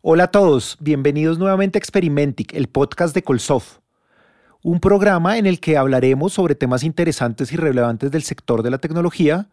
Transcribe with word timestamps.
Hola 0.00 0.24
a 0.24 0.30
todos, 0.30 0.76
bienvenidos 0.78 1.40
nuevamente 1.40 1.76
a 1.76 1.80
Experimentic, 1.80 2.54
el 2.54 2.68
podcast 2.68 3.12
de 3.16 3.24
Colsoft, 3.24 3.78
un 4.62 4.78
programa 4.78 5.38
en 5.38 5.46
el 5.46 5.58
que 5.58 5.76
hablaremos 5.76 6.32
sobre 6.32 6.54
temas 6.54 6.84
interesantes 6.84 7.50
y 7.50 7.56
relevantes 7.56 8.12
del 8.12 8.22
sector 8.22 8.62
de 8.62 8.70
la 8.70 8.78
tecnología 8.78 9.48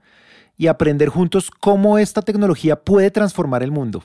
y 0.56 0.68
aprender 0.68 1.10
juntos 1.10 1.50
cómo 1.50 1.98
esta 1.98 2.22
tecnología 2.22 2.76
puede 2.76 3.10
transformar 3.10 3.64
el 3.64 3.72
mundo. 3.72 4.04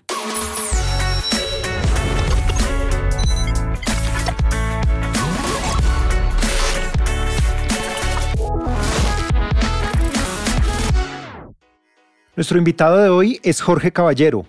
Nuestro 12.35 12.57
invitado 12.57 12.97
de 12.97 13.11
hoy 13.11 13.41
es 13.43 13.61
Jorge 13.61 13.93
Caballero, 13.93 14.47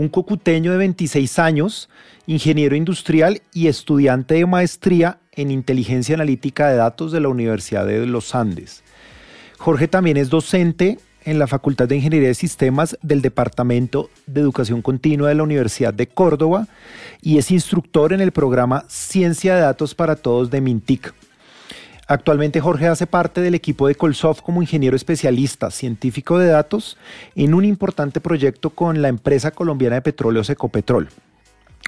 un 0.00 0.08
cocuteño 0.08 0.72
de 0.72 0.78
26 0.78 1.38
años, 1.38 1.90
ingeniero 2.26 2.74
industrial 2.74 3.42
y 3.52 3.66
estudiante 3.66 4.34
de 4.34 4.46
maestría 4.46 5.18
en 5.32 5.50
inteligencia 5.50 6.14
analítica 6.14 6.68
de 6.68 6.76
datos 6.76 7.12
de 7.12 7.20
la 7.20 7.28
Universidad 7.28 7.86
de 7.86 8.06
los 8.06 8.34
Andes. 8.34 8.82
Jorge 9.58 9.88
también 9.88 10.16
es 10.16 10.30
docente 10.30 10.98
en 11.24 11.38
la 11.38 11.46
Facultad 11.46 11.86
de 11.86 11.96
Ingeniería 11.96 12.28
de 12.28 12.34
Sistemas 12.34 12.96
del 13.02 13.20
Departamento 13.20 14.08
de 14.26 14.40
Educación 14.40 14.80
Continua 14.80 15.28
de 15.28 15.34
la 15.34 15.42
Universidad 15.42 15.92
de 15.92 16.06
Córdoba 16.06 16.66
y 17.20 17.36
es 17.36 17.50
instructor 17.50 18.14
en 18.14 18.22
el 18.22 18.32
programa 18.32 18.86
Ciencia 18.88 19.54
de 19.54 19.60
Datos 19.60 19.94
para 19.94 20.16
Todos 20.16 20.50
de 20.50 20.62
Mintic. 20.62 21.12
Actualmente 22.10 22.60
Jorge 22.60 22.88
hace 22.88 23.06
parte 23.06 23.40
del 23.40 23.54
equipo 23.54 23.86
de 23.86 23.94
Colsoft 23.94 24.40
como 24.40 24.62
ingeniero 24.62 24.96
especialista, 24.96 25.70
científico 25.70 26.40
de 26.40 26.48
datos, 26.48 26.98
en 27.36 27.54
un 27.54 27.64
importante 27.64 28.20
proyecto 28.20 28.70
con 28.70 29.00
la 29.00 29.06
empresa 29.06 29.52
colombiana 29.52 29.94
de 29.94 30.02
petróleos 30.02 30.50
Ecopetrol. 30.50 31.08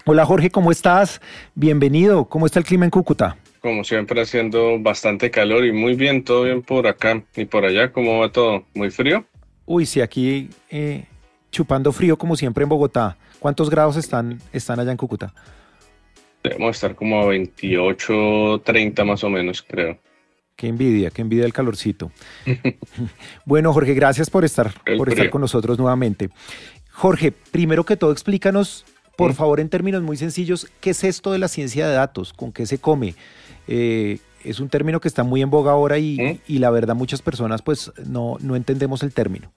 Hola 0.04 0.24
Jorge, 0.24 0.50
¿cómo 0.50 0.70
estás? 0.70 1.20
Bienvenido. 1.56 2.26
¿Cómo 2.26 2.46
está 2.46 2.60
el 2.60 2.64
clima 2.64 2.84
en 2.84 2.92
Cúcuta? 2.92 3.36
Como 3.58 3.82
siempre 3.82 4.22
haciendo 4.22 4.78
bastante 4.78 5.28
calor 5.28 5.64
y 5.64 5.72
muy 5.72 5.96
bien, 5.96 6.22
todo 6.22 6.44
bien 6.44 6.62
por 6.62 6.86
acá 6.86 7.20
y 7.34 7.44
por 7.46 7.64
allá. 7.64 7.90
¿Cómo 7.90 8.20
va 8.20 8.30
todo? 8.30 8.62
¿Muy 8.74 8.92
frío? 8.92 9.24
Uy, 9.66 9.86
sí, 9.86 10.00
aquí 10.00 10.50
eh, 10.70 11.04
chupando 11.50 11.90
frío 11.90 12.16
como 12.16 12.36
siempre 12.36 12.62
en 12.62 12.68
Bogotá. 12.68 13.16
¿Cuántos 13.40 13.68
grados 13.68 13.96
están, 13.96 14.38
están 14.52 14.78
allá 14.78 14.92
en 14.92 14.98
Cúcuta? 14.98 15.34
Debemos 16.44 16.76
estar 16.76 16.94
como 16.94 17.22
a 17.22 17.26
28, 17.26 18.62
30 18.64 19.04
más 19.04 19.24
o 19.24 19.28
menos, 19.28 19.60
creo. 19.62 19.98
Qué 20.56 20.68
envidia, 20.68 21.10
qué 21.10 21.22
envidia 21.22 21.44
el 21.44 21.52
calorcito. 21.52 22.12
bueno, 23.44 23.72
Jorge, 23.72 23.94
gracias 23.94 24.30
por 24.30 24.44
estar, 24.44 24.72
por 24.96 25.08
estar 25.08 25.30
con 25.30 25.40
nosotros 25.40 25.78
nuevamente. 25.78 26.30
Jorge, 26.90 27.32
primero 27.32 27.84
que 27.84 27.96
todo, 27.96 28.12
explícanos 28.12 28.84
por 29.16 29.34
favor, 29.34 29.60
en 29.60 29.68
términos 29.68 30.02
muy 30.02 30.16
sencillos, 30.16 30.68
¿qué 30.80 30.90
es 30.90 31.04
esto 31.04 31.32
de 31.32 31.38
la 31.38 31.48
ciencia 31.48 31.86
de 31.86 31.94
datos? 31.94 32.32
¿Con 32.32 32.52
qué 32.52 32.66
se 32.66 32.78
come? 32.78 33.14
Eh, 33.68 34.18
es 34.42 34.58
un 34.58 34.68
término 34.68 35.00
que 35.00 35.08
está 35.08 35.22
muy 35.22 35.42
en 35.42 35.50
boga 35.50 35.72
ahora 35.72 35.98
y, 35.98 36.40
la 36.48 36.70
verdad 36.70 36.94
muchas 36.94 37.22
personas 37.22 37.62
pues 37.62 37.92
no, 38.06 38.36
no 38.40 38.56
entendemos 38.56 39.02
el 39.02 39.12
término. 39.12 39.52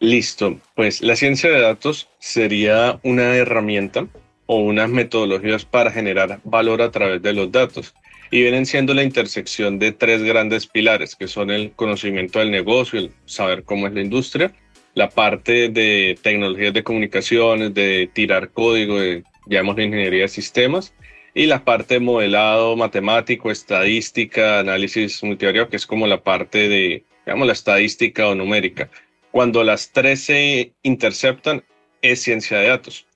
Listo, 0.00 0.58
pues 0.74 1.02
la 1.02 1.16
ciencia 1.16 1.50
de 1.50 1.60
datos 1.60 2.08
sería 2.18 3.00
una 3.02 3.34
herramienta 3.34 4.06
o 4.46 4.58
unas 4.58 4.88
metodologías 4.90 5.64
para 5.64 5.90
generar 5.90 6.40
valor 6.44 6.82
a 6.82 6.90
través 6.90 7.22
de 7.22 7.32
los 7.32 7.50
datos 7.50 7.94
y 8.30 8.42
vienen 8.42 8.66
siendo 8.66 8.94
la 8.94 9.02
intersección 9.02 9.78
de 9.78 9.92
tres 9.92 10.22
grandes 10.22 10.66
pilares 10.66 11.16
que 11.16 11.28
son 11.28 11.50
el 11.50 11.72
conocimiento 11.72 12.38
del 12.38 12.50
negocio, 12.50 12.98
el 12.98 13.12
saber 13.24 13.64
cómo 13.64 13.86
es 13.86 13.94
la 13.94 14.00
industria 14.00 14.52
la 14.98 15.08
parte 15.08 15.68
de 15.68 16.18
tecnologías 16.20 16.74
de 16.74 16.82
comunicaciones, 16.82 17.72
de 17.72 18.10
tirar 18.12 18.50
código, 18.50 18.98
de, 18.98 19.22
llamamos 19.46 19.78
ingeniería 19.78 20.22
de 20.22 20.28
sistemas, 20.28 20.92
y 21.34 21.46
la 21.46 21.64
parte 21.64 21.94
de 21.94 22.00
modelado 22.00 22.76
matemático, 22.76 23.52
estadística, 23.52 24.58
análisis 24.58 25.22
multivariado, 25.22 25.68
que 25.68 25.76
es 25.76 25.86
como 25.86 26.08
la 26.08 26.22
parte 26.24 26.68
de, 26.68 27.04
digamos, 27.24 27.46
la 27.46 27.52
estadística 27.52 28.26
o 28.26 28.34
numérica. 28.34 28.90
Cuando 29.30 29.62
las 29.62 29.92
tres 29.92 30.22
se 30.22 30.72
interceptan, 30.82 31.62
es 32.02 32.22
ciencia 32.22 32.58
de 32.58 32.68
datos, 32.68 33.06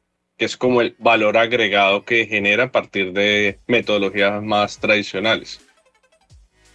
que 0.43 0.47
es 0.47 0.57
como 0.57 0.81
el 0.81 0.97
valor 0.99 1.37
agregado 1.37 2.05
que 2.05 2.27
genera 2.27 2.65
a 2.65 2.73
partir 2.73 3.13
de 3.13 3.61
metodologías 3.69 4.43
más 4.43 4.77
tradicionales. 4.77 5.61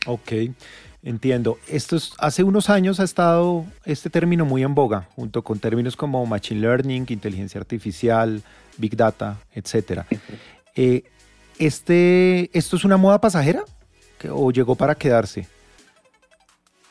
Ok. 0.05 0.31
Entiendo. 1.03 1.59
Esto 1.67 1.97
es, 1.97 2.13
hace 2.17 2.43
unos 2.43 2.69
años 2.69 3.01
ha 3.01 3.03
estado 3.03 3.65
este 3.83 4.09
término 4.09 4.45
muy 4.45 4.63
en 4.63 4.73
boga, 4.73 5.09
junto 5.17 5.43
con 5.43 5.59
términos 5.59 5.97
como 5.97 6.25
machine 6.25 6.61
learning, 6.61 7.07
inteligencia 7.09 7.59
artificial, 7.59 8.41
big 8.77 8.95
data, 8.95 9.37
etc. 9.53 10.03
Eh, 10.73 11.03
este, 11.59 12.49
¿Esto 12.57 12.77
es 12.77 12.85
una 12.85 12.95
moda 12.95 13.19
pasajera 13.19 13.65
o 14.31 14.49
llegó 14.49 14.75
para 14.75 14.95
quedarse? 14.95 15.45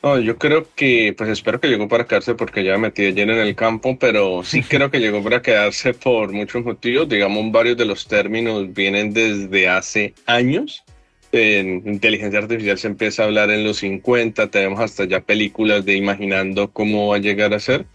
No, 0.07 0.21
yo 0.21 0.39
creo 0.39 0.69
que, 0.77 1.17
pues 1.19 1.31
espero 1.31 1.59
que 1.59 1.67
llegó 1.67 1.89
para 1.89 2.07
quedarse 2.07 2.37
porque 2.37 2.63
ya 2.63 2.75
me 2.75 2.79
metí 2.79 3.11
lleno 3.11 3.33
en 3.33 3.41
el 3.41 3.57
campo, 3.57 3.99
pero 3.99 4.45
sí 4.45 4.63
creo 4.69 4.89
que 4.89 5.01
llegó 5.01 5.21
para 5.21 5.43
quedarse 5.43 5.95
por 5.95 6.33
muchos 6.33 6.65
motivos. 6.65 7.09
Digamos, 7.09 7.51
varios 7.51 7.77
de 7.77 7.87
los 7.87 8.07
términos 8.07 8.73
vienen 8.73 9.13
desde 9.13 9.69
hace 9.69 10.15
años 10.27 10.85
en 11.33 11.83
inteligencia 11.89 12.39
artificial 12.39 12.79
se 12.79 12.87
empieza 12.87 13.23
a 13.23 13.27
hablar 13.27 13.51
en 13.51 13.65
los 13.65 13.79
50, 13.79 14.49
tenemos 14.49 14.79
hasta 14.79 15.07
ya 15.07 15.23
películas 15.23 15.85
de 15.85 15.97
imaginando 15.97 16.71
cómo 16.71 17.09
va 17.09 17.17
a 17.17 17.19
llegar 17.19 17.53
a 17.53 17.59
ser. 17.59 17.87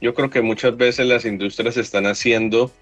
Yo 0.00 0.14
creo 0.14 0.30
que 0.30 0.42
muchas 0.42 0.76
veces 0.76 1.06
las 1.06 1.24
industrias 1.24 1.76
están 1.76 2.06
haciendo, 2.06 2.72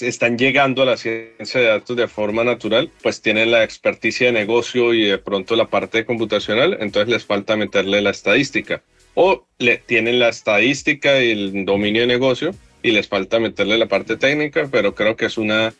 están 0.00 0.38
llegando 0.38 0.82
a 0.82 0.86
la 0.86 0.96
ciencia 0.96 1.60
de 1.60 1.66
datos 1.66 1.96
de 1.96 2.08
forma 2.08 2.44
natural, 2.44 2.90
pues 3.02 3.20
tienen 3.20 3.50
la 3.50 3.64
experticia 3.64 4.26
de 4.26 4.32
negocio 4.32 4.94
y 4.94 5.04
de 5.04 5.18
pronto 5.18 5.56
la 5.56 5.66
parte 5.66 6.04
computacional, 6.04 6.76
entonces 6.80 7.08
les 7.08 7.24
falta 7.24 7.56
meterle 7.56 8.00
la 8.00 8.10
estadística. 8.10 8.82
O 9.14 9.46
le, 9.58 9.78
tienen 9.78 10.18
la 10.18 10.28
estadística 10.28 11.22
y 11.22 11.30
el 11.32 11.64
dominio 11.64 12.02
de 12.02 12.06
negocio 12.06 12.54
y 12.82 12.92
les 12.92 13.08
falta 13.08 13.40
meterle 13.40 13.78
la 13.78 13.86
parte 13.86 14.16
técnica, 14.16 14.68
pero 14.70 14.94
creo 14.94 15.16
que 15.16 15.26
es 15.26 15.38
una 15.38 15.72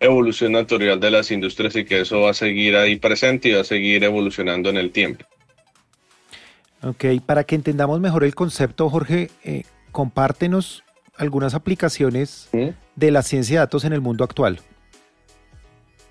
evolución 0.00 0.52
natural 0.52 1.00
de 1.00 1.10
las 1.10 1.30
industrias 1.30 1.74
y 1.76 1.84
que 1.84 2.00
eso 2.00 2.20
va 2.20 2.30
a 2.30 2.34
seguir 2.34 2.76
ahí 2.76 2.96
presente 2.96 3.48
y 3.48 3.52
va 3.52 3.62
a 3.62 3.64
seguir 3.64 4.04
evolucionando 4.04 4.70
en 4.70 4.76
el 4.76 4.90
tiempo. 4.90 5.24
Ok, 6.82 7.04
para 7.24 7.44
que 7.44 7.54
entendamos 7.54 8.00
mejor 8.00 8.24
el 8.24 8.34
concepto, 8.34 8.88
Jorge, 8.88 9.30
eh, 9.42 9.64
compártenos 9.90 10.84
algunas 11.18 11.54
aplicaciones 11.54 12.48
de 12.94 13.10
la 13.10 13.22
ciencia 13.22 13.56
de 13.56 13.60
datos 13.60 13.84
en 13.84 13.92
el 13.92 14.00
mundo 14.00 14.24
actual. 14.24 14.60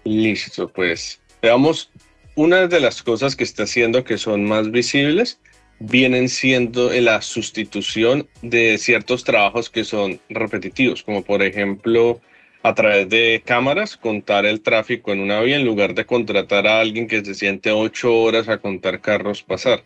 Listo, 0.03 0.67
pues 0.67 1.19
veamos, 1.41 1.91
una 2.35 2.67
de 2.67 2.79
las 2.79 3.01
cosas 3.01 3.35
que 3.35 3.43
está 3.43 3.63
haciendo 3.63 4.03
que 4.03 4.17
son 4.17 4.45
más 4.45 4.69
visibles 4.71 5.39
vienen 5.79 6.29
siendo 6.29 6.91
la 6.93 7.21
sustitución 7.21 8.27
de 8.41 8.77
ciertos 8.77 9.23
trabajos 9.23 9.69
que 9.69 9.83
son 9.83 10.19
repetitivos, 10.29 11.03
como 11.03 11.23
por 11.23 11.41
ejemplo 11.41 12.21
a 12.63 12.73
través 12.73 13.09
de 13.09 13.43
cámaras 13.45 13.95
contar 13.95 14.45
el 14.45 14.61
tráfico 14.61 15.11
en 15.13 15.19
una 15.19 15.41
vía 15.41 15.57
en 15.57 15.65
lugar 15.65 15.93
de 15.93 16.05
contratar 16.05 16.65
a 16.67 16.79
alguien 16.79 17.07
que 17.07 17.23
se 17.23 17.35
siente 17.35 17.71
ocho 17.71 18.15
horas 18.21 18.49
a 18.49 18.57
contar 18.57 19.01
carros 19.01 19.43
pasar. 19.43 19.83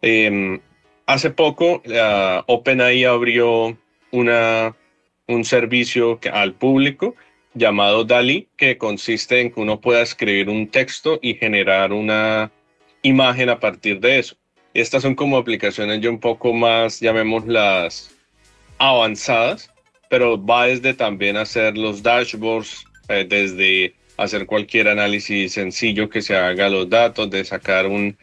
Em, 0.00 0.60
hace 1.06 1.30
poco 1.30 1.82
OpenAI 2.46 3.04
abrió 3.04 3.76
una, 4.10 4.74
un 5.26 5.44
servicio 5.44 6.18
al 6.32 6.54
público 6.54 7.14
llamado 7.54 8.04
DALI 8.04 8.48
que 8.56 8.78
consiste 8.78 9.40
en 9.40 9.52
que 9.52 9.60
uno 9.60 9.80
pueda 9.80 10.02
escribir 10.02 10.48
un 10.48 10.68
texto 10.68 11.18
y 11.22 11.34
generar 11.34 11.92
una 11.92 12.50
imagen 13.02 13.48
a 13.48 13.58
partir 13.58 14.00
de 14.00 14.18
eso. 14.18 14.36
Estas 14.74 15.02
son 15.02 15.14
como 15.14 15.38
aplicaciones 15.38 16.00
ya 16.00 16.10
un 16.10 16.20
poco 16.20 16.52
más, 16.52 17.00
llamémoslas, 17.00 18.14
avanzadas, 18.78 19.70
pero 20.08 20.42
va 20.42 20.66
desde 20.66 20.94
también 20.94 21.36
hacer 21.36 21.76
los 21.76 22.02
dashboards, 22.02 22.84
eh, 23.08 23.26
desde 23.28 23.94
hacer 24.16 24.46
cualquier 24.46 24.88
análisis 24.88 25.52
sencillo 25.52 26.08
que 26.08 26.22
se 26.22 26.36
haga 26.36 26.68
los 26.68 26.88
datos, 26.88 27.30
de 27.30 27.44
sacar 27.44 27.86
un, 27.86 28.16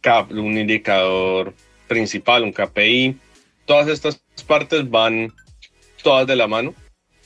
cap, 0.00 0.30
un 0.30 0.58
indicador 0.58 1.54
principal, 1.88 2.42
un 2.42 2.52
KPI. 2.52 3.16
Todas 3.64 3.88
estas 3.88 4.22
partes 4.46 4.88
van 4.90 5.32
todas 6.02 6.26
de 6.26 6.36
la 6.36 6.46
mano, 6.46 6.74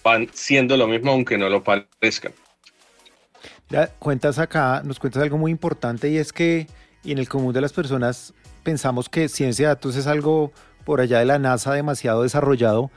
van 0.03 0.29
siendo 0.33 0.77
lo 0.77 0.87
mismo 0.87 1.13
aunque 1.13 1.39
no 1.39 1.49
lo 1.49 1.63
parezcan. 1.63 2.33
Ya 3.69 3.89
cuentas 3.99 4.39
acá, 4.39 4.83
nos 4.85 4.99
cuentas 4.99 5.23
algo 5.23 5.39
muy 5.39 5.51
importante 5.51 6.09
y 6.09 6.19
es 6.19 6.33
que 6.33 6.67
en 7.05 7.19
el 7.19 7.29
común 7.29 7.53
de 7.53 7.61
las 7.61 7.73
personas 7.73 8.33
pensamos 8.63 9.09
que 9.09 9.29
ciencia 9.29 9.69
de 9.69 9.75
datos 9.75 9.97
es 9.97 10.07
algo 10.07 10.53
por 10.85 11.01
allá 11.01 11.19
de 11.19 11.25
la 11.25 11.39
NASA 11.39 11.73
demasiado 11.73 12.23
desarrollado, 12.23 12.91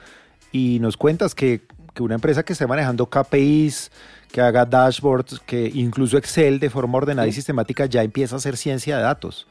y 0.51 0.79
nos 0.79 0.97
cuentas 0.97 1.35
que, 1.35 1.61
una 1.99 2.15
empresa 2.15 2.43
que 2.43 2.53
esté 2.53 2.65
manejando 2.65 3.07
KPIs, 3.07 3.91
que 4.31 4.39
haga 4.39 4.63
dashboards, 4.63 5.41
que 5.41 5.69
incluso 5.73 6.17
Excel 6.17 6.59
de 6.59 6.69
forma 6.69 6.97
ordenada 6.97 7.27
y 7.27 7.33
sistemática 7.33 7.87
ya 7.87 8.03
empieza 8.03 8.35
a 8.35 8.37
hacer 8.37 8.55
ciencia 8.55 8.95
de 8.95 9.03
datos. 9.03 9.47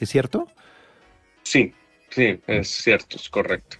¿Es 0.00 0.08
cierto? 0.08 0.48
Sí, 1.42 1.74
sí, 2.10 2.38
es 2.46 2.68
cierto, 2.68 3.16
es 3.16 3.28
correcto. 3.28 3.76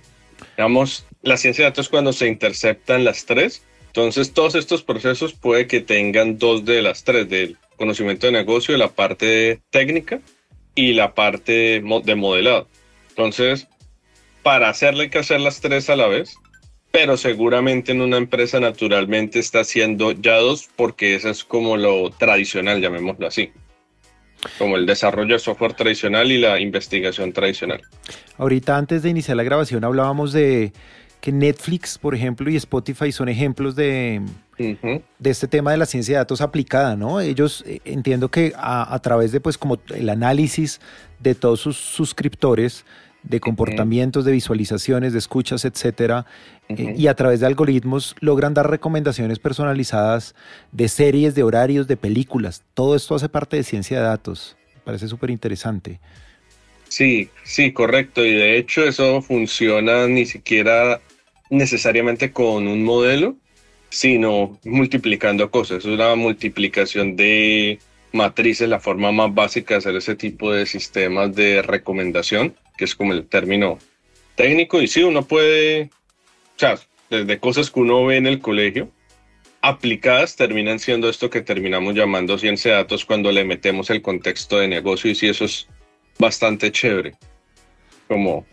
Digamos, 0.56 1.06
la 1.22 1.36
ciencia 1.36 1.64
de 1.64 1.70
datos 1.70 1.88
cuando 1.88 2.12
se 2.12 2.26
interceptan 2.26 3.04
las 3.04 3.26
tres, 3.26 3.64
entonces 3.86 4.32
todos 4.32 4.54
estos 4.54 4.82
procesos 4.82 5.32
puede 5.32 5.66
que 5.66 5.80
tengan 5.80 6.38
dos 6.38 6.64
de 6.64 6.82
las 6.82 7.04
tres, 7.04 7.28
del 7.28 7.56
conocimiento 7.76 8.26
de 8.26 8.32
negocio, 8.32 8.76
la 8.76 8.88
parte 8.88 9.60
técnica 9.70 10.20
y 10.74 10.92
la 10.92 11.14
parte 11.14 11.82
de 11.82 12.14
modelado. 12.14 12.68
Entonces, 13.10 13.66
para 14.42 14.68
hacerle 14.68 15.04
hay 15.04 15.10
que 15.10 15.18
hacer 15.18 15.40
las 15.40 15.60
tres 15.60 15.90
a 15.90 15.96
la 15.96 16.06
vez, 16.06 16.36
pero 16.90 17.16
seguramente 17.16 17.92
en 17.92 18.00
una 18.00 18.16
empresa 18.16 18.60
naturalmente 18.60 19.38
está 19.38 19.60
haciendo 19.60 20.12
ya 20.12 20.36
dos 20.36 20.68
porque 20.76 21.14
eso 21.14 21.30
es 21.30 21.44
como 21.44 21.76
lo 21.76 22.10
tradicional, 22.10 22.80
llamémoslo 22.80 23.26
así 23.26 23.52
como 24.58 24.76
el 24.76 24.86
desarrollo 24.86 25.34
de 25.34 25.38
software 25.38 25.74
tradicional 25.74 26.30
y 26.32 26.38
la 26.38 26.60
investigación 26.60 27.32
tradicional. 27.32 27.82
Ahorita 28.38 28.76
antes 28.76 29.02
de 29.02 29.10
iniciar 29.10 29.36
la 29.36 29.42
grabación 29.42 29.84
hablábamos 29.84 30.32
de 30.32 30.72
que 31.20 31.32
Netflix, 31.32 31.98
por 31.98 32.14
ejemplo, 32.14 32.50
y 32.50 32.56
Spotify 32.56 33.12
son 33.12 33.28
ejemplos 33.28 33.76
de, 33.76 34.22
de 34.56 35.30
este 35.30 35.48
tema 35.48 35.70
de 35.72 35.76
la 35.76 35.86
ciencia 35.86 36.14
de 36.14 36.18
datos 36.18 36.40
aplicada, 36.40 36.96
¿no? 36.96 37.20
Ellos 37.20 37.62
eh, 37.66 37.80
entiendo 37.84 38.30
que 38.30 38.52
a, 38.56 38.98
través 39.00 39.32
de 39.32 39.40
pues 39.40 39.58
como 39.58 39.78
el 39.94 40.08
análisis 40.08 40.80
de 41.18 41.34
todos 41.34 41.60
sus 41.60 41.76
suscriptores, 41.76 42.84
de 43.22 43.40
comportamientos, 43.40 44.24
de 44.24 44.32
visualizaciones, 44.32 45.12
de 45.12 45.18
escuchas, 45.18 45.64
etcétera, 45.64 46.26
eh, 46.68 46.94
y 46.96 47.06
a 47.06 47.14
través 47.14 47.40
de 47.40 47.46
algoritmos 47.46 48.16
logran 48.20 48.54
dar 48.54 48.70
recomendaciones 48.70 49.38
personalizadas 49.38 50.34
de 50.72 50.88
series, 50.88 51.34
de 51.34 51.42
horarios, 51.42 51.86
de 51.86 51.96
películas. 51.96 52.62
Todo 52.74 52.96
esto 52.96 53.14
hace 53.14 53.28
parte 53.28 53.56
de 53.56 53.64
ciencia 53.64 53.98
de 53.98 54.04
datos. 54.04 54.56
Me 54.74 54.80
parece 54.82 55.08
súper 55.08 55.30
interesante. 55.30 56.00
Sí, 56.88 57.30
sí, 57.44 57.72
correcto. 57.72 58.24
Y 58.24 58.32
de 58.32 58.58
hecho 58.58 58.82
eso 58.84 59.22
funciona 59.22 60.06
ni 60.08 60.26
siquiera 60.26 61.00
necesariamente 61.48 62.32
con 62.32 62.66
un 62.66 62.82
modelo, 62.82 63.36
sino 63.90 64.58
multiplicando 64.64 65.50
cosas. 65.50 65.78
Es 65.78 65.84
una 65.84 66.14
multiplicación 66.14 67.16
de 67.16 67.78
matrices, 68.12 68.68
la 68.68 68.80
forma 68.80 69.12
más 69.12 69.32
básica 69.34 69.74
de 69.74 69.78
hacer 69.78 69.96
ese 69.96 70.16
tipo 70.16 70.52
de 70.52 70.66
sistemas 70.66 71.34
de 71.34 71.62
recomendación, 71.62 72.54
que 72.80 72.86
es 72.86 72.94
como 72.94 73.12
el 73.12 73.26
término 73.26 73.78
técnico. 74.36 74.80
Y 74.80 74.88
sí, 74.88 75.02
uno 75.02 75.22
puede, 75.22 75.90
o 76.56 76.58
sea, 76.58 76.78
desde 77.10 77.38
cosas 77.38 77.70
que 77.70 77.78
uno 77.78 78.06
ve 78.06 78.16
en 78.16 78.26
el 78.26 78.40
colegio, 78.40 78.90
aplicadas 79.60 80.34
terminan 80.34 80.78
siendo 80.78 81.10
esto 81.10 81.28
que 81.28 81.42
terminamos 81.42 81.94
llamando 81.94 82.38
ciencia 82.38 82.70
de 82.70 82.76
datos 82.78 83.04
cuando 83.04 83.30
le 83.32 83.44
metemos 83.44 83.90
el 83.90 84.00
contexto 84.00 84.58
de 84.58 84.68
negocio 84.68 85.10
y 85.10 85.14
sí, 85.14 85.28
eso 85.28 85.44
es 85.44 85.68
bastante 86.18 86.72
chévere. 86.72 87.12
Como 88.08 88.46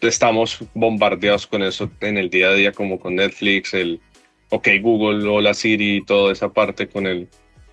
estamos 0.00 0.58
bombardeados 0.74 1.46
con 1.46 1.62
eso 1.62 1.88
en 2.00 2.18
el 2.18 2.28
día 2.28 2.48
a 2.48 2.54
día, 2.54 2.72
como 2.72 2.98
con 2.98 3.14
Netflix, 3.14 3.72
el 3.72 4.00
OK 4.48 4.66
Google 4.82 5.28
o 5.28 5.40
la 5.40 5.54
Siri 5.54 6.04
toda 6.04 6.32
esa 6.32 6.48
parte 6.52 6.88
con 6.88 7.06
el 7.06 7.28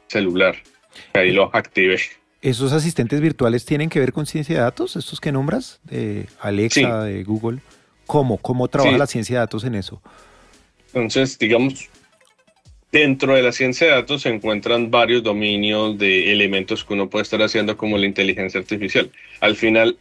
celular. 0.10 0.56
Ahí 1.14 1.32
lo 1.32 1.50
active. 1.56 2.00
¿Esos 2.46 2.74
asistentes 2.74 3.22
virtuales 3.22 3.66
tienen 3.66 3.90
que 3.90 4.00
ver 4.00 4.14
con 4.14 4.28
ciencia 4.28 4.58
de 4.58 4.62
datos, 4.62 4.96
estos 4.96 5.20
que 5.20 5.32
nombras? 5.32 5.80
De 5.84 6.28
Alexa, 6.40 7.04
de 7.04 7.24
Google. 7.24 7.58
¿Cómo? 8.06 8.38
¿Cómo 8.38 8.68
trabaja 8.68 9.00
la 9.00 9.08
ciencia 9.08 9.38
de 9.38 9.40
datos 9.40 9.64
en 9.64 9.74
eso? 9.74 10.00
Entonces, 10.94 11.40
digamos, 11.40 11.90
dentro 12.92 13.34
de 13.34 13.42
la 13.42 13.52
ciencia 13.52 13.88
de 13.88 13.94
datos 13.94 14.22
se 14.22 14.30
encuentran 14.30 14.92
varios 14.92 15.24
dominios 15.24 15.98
de 15.98 16.32
elementos 16.32 16.86
que 16.86 16.94
uno 16.94 17.10
puede 17.10 17.24
estar 17.24 17.42
haciendo 17.42 17.76
como 17.78 17.98
la 17.98 18.06
inteligencia 18.06 18.60
artificial. 18.60 19.10
Al 19.42 19.56
final, 19.56 19.98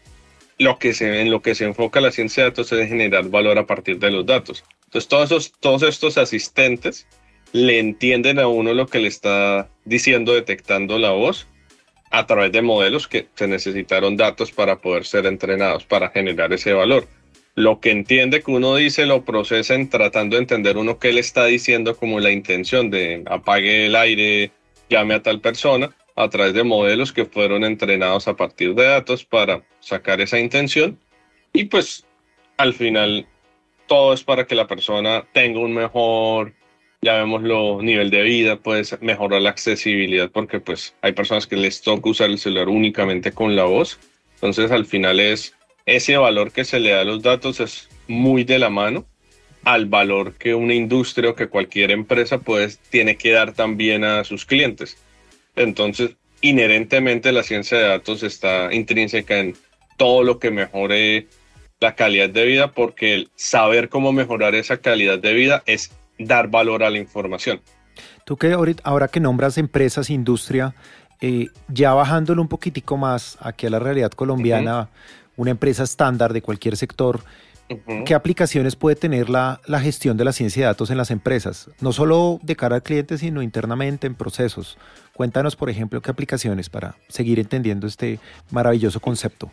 lo 0.58 0.79
que 0.79 0.93
se, 0.93 1.23
en 1.23 1.31
lo 1.31 1.41
que 1.41 1.55
se 1.55 1.64
enfoca 1.64 2.02
la 2.02 2.12
ciencia 2.12 2.43
de 2.43 2.50
datos 2.50 2.70
es 2.73 2.91
generar 2.91 3.26
valor 3.31 3.56
a 3.56 3.67
partir 3.67 3.99
de 3.99 4.11
los 4.11 4.26
datos. 4.26 4.64
Entonces, 4.85 5.08
todos, 5.08 5.31
esos, 5.31 5.52
todos 5.61 5.82
estos 5.82 6.19
asistentes 6.19 7.06
le 7.52 7.79
entienden 7.79 8.38
a 8.38 8.49
uno 8.49 8.75
lo 8.75 8.87
que 8.87 8.99
le 8.99 9.08
está 9.08 9.70
diciendo, 9.87 10.35
detectando 10.35 10.99
la 10.99 11.12
voz 11.12 11.46
a 12.19 12.27
través 12.27 12.53
de 12.53 12.63
modelos 12.63 13.09
que 13.09 13.27
se 13.35 13.49
necesitaron 13.49 14.17
datos 14.17 14.53
para 14.53 14.79
poder 14.79 15.05
ser 15.05 15.27
entrenados, 15.27 15.85
para 15.85 16.11
generar 16.11 16.53
ese 16.53 16.73
valor. 16.73 17.09
Lo 17.57 17.81
que 17.81 17.91
entiende 17.91 18.41
que 18.41 18.53
uno 18.53 18.77
dice 18.77 19.05
lo 19.05 19.25
procesan 19.25 19.91
tratando 19.91 20.37
de 20.37 20.43
entender 20.43 20.77
uno 20.77 21.01
qué 21.01 21.13
le 21.13 21.21
está 21.21 21.45
diciendo 21.47 21.97
como 21.97 22.21
la 22.21 22.31
intención 22.31 22.89
de 22.91 23.25
apague 23.27 23.87
el 23.87 23.97
aire, 23.97 24.53
llame 24.89 25.15
a 25.15 25.23
tal 25.23 25.41
persona, 25.41 25.91
a 26.15 26.29
través 26.29 26.55
de 26.55 26.63
modelos 26.63 27.13
que 27.13 27.25
fueron 27.25 27.65
entrenados 27.65 28.29
a 28.29 28.37
partir 28.37 28.75
de 28.75 28.85
datos 28.85 29.25
para 29.25 29.65
sacar 29.81 30.21
esa 30.21 30.39
intención. 30.39 30.97
Y 31.53 31.65
pues 31.65 32.07
al 32.59 32.75
final 32.75 33.27
todo 33.89 34.15
es 34.15 34.23
para 34.23 34.47
que 34.47 34.55
la 34.55 34.69
persona 34.69 35.25
tenga 35.33 35.59
un 35.59 35.75
mejor 35.75 36.55
llamémoslo 37.05 37.83
nivel 37.83 38.11
de 38.11 38.23
vida, 38.23 38.56
pues 38.56 38.97
mejorar 39.01 39.43
la 39.43 39.51
accesibilidad 39.51 40.31
porque 40.31 40.59
pues 40.61 40.95
hay 41.03 41.12
personas 41.12 41.47
que 41.47 41.56
les 41.56 41.83
toca 41.83 42.11
usar 42.11 42.31
el 42.31 42.39
celular 42.39 42.69
únicamente 42.69 43.33
con 43.33 43.55
la 43.55 43.65
voz. 43.65 43.99
Entonces 44.35 44.71
al 44.71 44.87
final 44.87 45.21
es 45.21 45.55
ese 45.87 46.17
valor 46.17 46.51
que 46.51 46.65
se 46.65 46.81
le 46.81 46.91
da 46.91 47.03
a 47.03 47.05
los 47.05 47.23
datos 47.23 47.61
es 47.61 47.89
muy 48.09 48.45
de 48.45 48.59
la 48.59 48.71
mano 48.71 49.06
al 49.65 49.87
valor 49.87 50.35
que 50.35 50.55
una 50.55 50.75
industria 50.75 51.31
o 51.31 51.35
que 51.35 51.49
cualquier 51.49 51.91
empresa 51.91 52.39
pues 52.39 52.79
tiene 52.91 53.17
que 53.17 53.33
dar 53.33 53.53
también 53.53 54.05
a 54.05 54.25
sus 54.25 54.45
clientes. 54.45 54.97
Entonces, 55.56 56.17
inherentemente 56.41 57.33
la 57.33 57.43
ciencia 57.43 57.79
de 57.79 57.85
datos 57.85 58.23
está 58.23 58.73
intrínseca 58.73 59.39
en 59.39 59.56
todo 59.97 60.23
lo 60.23 60.39
que 60.39 60.51
mejore 60.51 61.29
la 61.81 61.95
calidad 61.95 62.29
de 62.29 62.45
vida 62.45 62.73
porque 62.73 63.15
el 63.15 63.31
saber 63.35 63.89
cómo 63.89 64.12
mejorar 64.12 64.55
esa 64.55 64.79
calidad 64.79 65.19
de 65.19 65.33
vida 65.33 65.62
es 65.67 65.93
dar 66.19 66.49
valor 66.49 66.83
a 66.83 66.91
la 66.91 66.99
información. 66.99 67.61
Tú 68.25 68.37
que 68.37 68.57
ahora 68.83 69.09
que 69.09 69.21
nombras 69.21 69.59
empresas, 69.59 70.11
industria, 70.11 70.75
eh, 71.21 71.49
ya 71.69 71.95
bajándolo 71.95 72.43
un 72.43 72.49
poquitico 72.49 72.97
más 72.97 73.39
aquí 73.41 73.67
a 73.67 73.71
la 73.71 73.79
realidad 73.79 74.11
colombiana, 74.11 74.89
una 75.37 75.51
empresa 75.51 75.83
estándar 75.85 76.33
de 76.33 76.43
cualquier 76.43 76.77
sector, 76.77 77.21
¿qué 78.05 78.15
aplicaciones 78.15 78.77
puede 78.77 78.97
tener 78.97 79.31
la, 79.31 79.61
la, 79.67 79.81
gestión 79.81 80.17
de 80.17 80.25
la 80.25 80.33
ciencia 80.33 80.63
de 80.63 80.67
datos 80.67 80.91
en 80.91 80.97
las 80.97 81.11
empresas? 81.11 81.71
No 81.81 81.93
solo 81.93 82.41
de 82.43 82.57
cara 82.57 82.77
al 82.77 82.83
cliente, 82.83 83.19
sino 83.19 83.43
internamente 83.43 84.07
en 84.07 84.15
procesos. 84.15 84.77
Cuéntanos, 85.15 85.57
por 85.57 85.71
ejemplo, 85.71 86.03
qué 86.03 86.11
aplicaciones 86.11 86.69
para 86.69 86.97
seguir 87.09 87.39
entendiendo 87.39 87.87
este 87.87 88.19
maravilloso 88.51 89.01
concepto. 89.01 89.51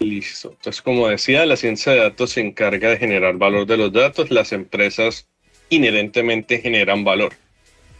Listo. 0.00 0.52
Entonces, 0.52 0.80
como 0.80 1.08
decía, 1.08 1.44
la 1.44 1.56
ciencia 1.56 1.92
de 1.92 1.98
datos 1.98 2.30
se 2.30 2.40
encarga 2.40 2.90
de 2.90 2.98
generar 2.98 3.36
valor 3.36 3.66
de 3.66 3.76
los 3.76 3.92
datos. 3.92 4.30
Las 4.30 4.52
empresas 4.52 5.26
inherentemente 5.70 6.60
generan 6.60 7.04
valor. 7.04 7.32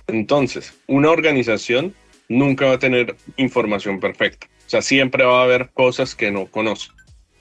Entonces, 0.07 0.75
una 0.87 1.11
organización 1.11 1.95
nunca 2.29 2.67
va 2.67 2.73
a 2.75 2.79
tener 2.79 3.17
información 3.37 4.01
perfecta. 4.01 4.47
O 4.67 4.71
sea, 4.71 4.83
siempre 4.83 5.25
va 5.25 5.41
a 5.41 5.45
haber 5.45 5.71
cosas 5.71 6.15
que 6.15 6.31
no 6.31 6.47
conoce. 6.47 6.91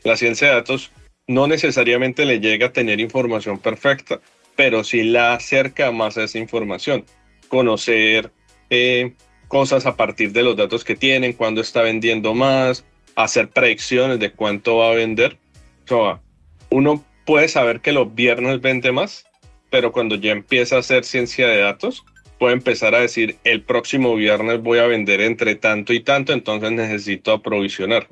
La 0.03 0.15
ciencia 0.15 0.47
de 0.47 0.53
datos 0.55 0.91
no 1.27 1.47
necesariamente 1.47 2.25
le 2.25 2.39
llega 2.39 2.67
a 2.67 2.73
tener 2.73 2.99
información 2.99 3.59
perfecta, 3.59 4.21
pero 4.55 4.83
sí 4.83 5.03
la 5.03 5.33
acerca 5.33 5.91
más 5.91 6.17
a 6.17 6.23
esa 6.23 6.39
información. 6.39 7.05
Conocer 7.49 8.31
eh, 8.69 9.13
cosas 9.47 9.85
a 9.85 9.95
partir 9.95 10.31
de 10.31 10.43
los 10.43 10.55
datos 10.55 10.83
que 10.83 10.95
tienen, 10.95 11.33
cuándo 11.33 11.61
está 11.61 11.81
vendiendo 11.81 12.33
más, 12.33 12.85
hacer 13.15 13.49
predicciones 13.49 14.19
de 14.19 14.31
cuánto 14.31 14.77
va 14.77 14.91
a 14.91 14.95
vender. 14.95 15.37
O 15.89 16.19
uno 16.69 17.03
puede 17.25 17.47
saber 17.47 17.81
que 17.81 17.91
los 17.91 18.13
viernes 18.13 18.61
vende 18.61 18.91
más, 18.91 19.25
pero 19.77 19.91
cuando 19.91 20.15
ya 20.15 20.31
empieza 20.31 20.75
a 20.75 20.79
hacer 20.79 21.03
ciencia 21.03 21.47
de 21.47 21.59
datos, 21.59 22.03
puede 22.39 22.55
empezar 22.55 22.95
a 22.95 22.99
decir, 22.99 23.35
el 23.43 23.61
próximo 23.61 24.15
viernes 24.15 24.59
voy 24.59 24.79
a 24.79 24.87
vender 24.87 25.21
entre 25.21 25.53
tanto 25.53 25.93
y 25.93 25.99
tanto, 25.99 26.33
entonces 26.33 26.71
necesito 26.71 27.31
aprovisionar. 27.31 28.07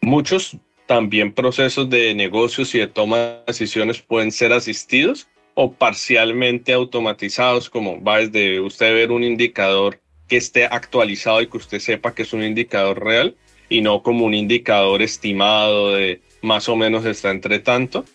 Muchos 0.00 0.56
también 0.86 1.34
procesos 1.34 1.90
de 1.90 2.14
negocios 2.14 2.74
y 2.74 2.78
de 2.78 2.86
toma 2.86 3.18
de 3.18 3.42
decisiones 3.48 4.00
pueden 4.00 4.32
ser 4.32 4.54
asistidos 4.54 5.28
o 5.52 5.72
parcialmente 5.72 6.72
automatizados, 6.72 7.68
como 7.68 8.02
va 8.02 8.20
desde 8.20 8.58
usted 8.58 8.94
ver 8.94 9.10
un 9.10 9.24
indicador 9.24 10.00
que 10.26 10.38
esté 10.38 10.64
actualizado 10.64 11.42
y 11.42 11.48
que 11.48 11.58
usted 11.58 11.80
sepa 11.80 12.14
que 12.14 12.22
es 12.22 12.32
un 12.32 12.42
indicador 12.42 13.04
real 13.04 13.36
y 13.68 13.82
no 13.82 14.02
como 14.02 14.24
un 14.24 14.32
indicador 14.32 15.02
estimado 15.02 15.96
de 15.96 16.22
más 16.40 16.66
o 16.70 16.76
menos 16.76 17.04
está 17.04 17.30
entre 17.30 17.58
tanto. 17.58 18.06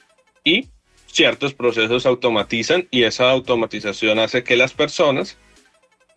Y 0.44 0.73
ciertos 1.14 1.54
procesos 1.54 2.08
automatizan 2.08 2.88
y 2.90 3.04
esa 3.04 3.30
automatización 3.30 4.18
hace 4.18 4.44
que 4.44 4.58
las 4.58 4.74
personas 4.74 5.38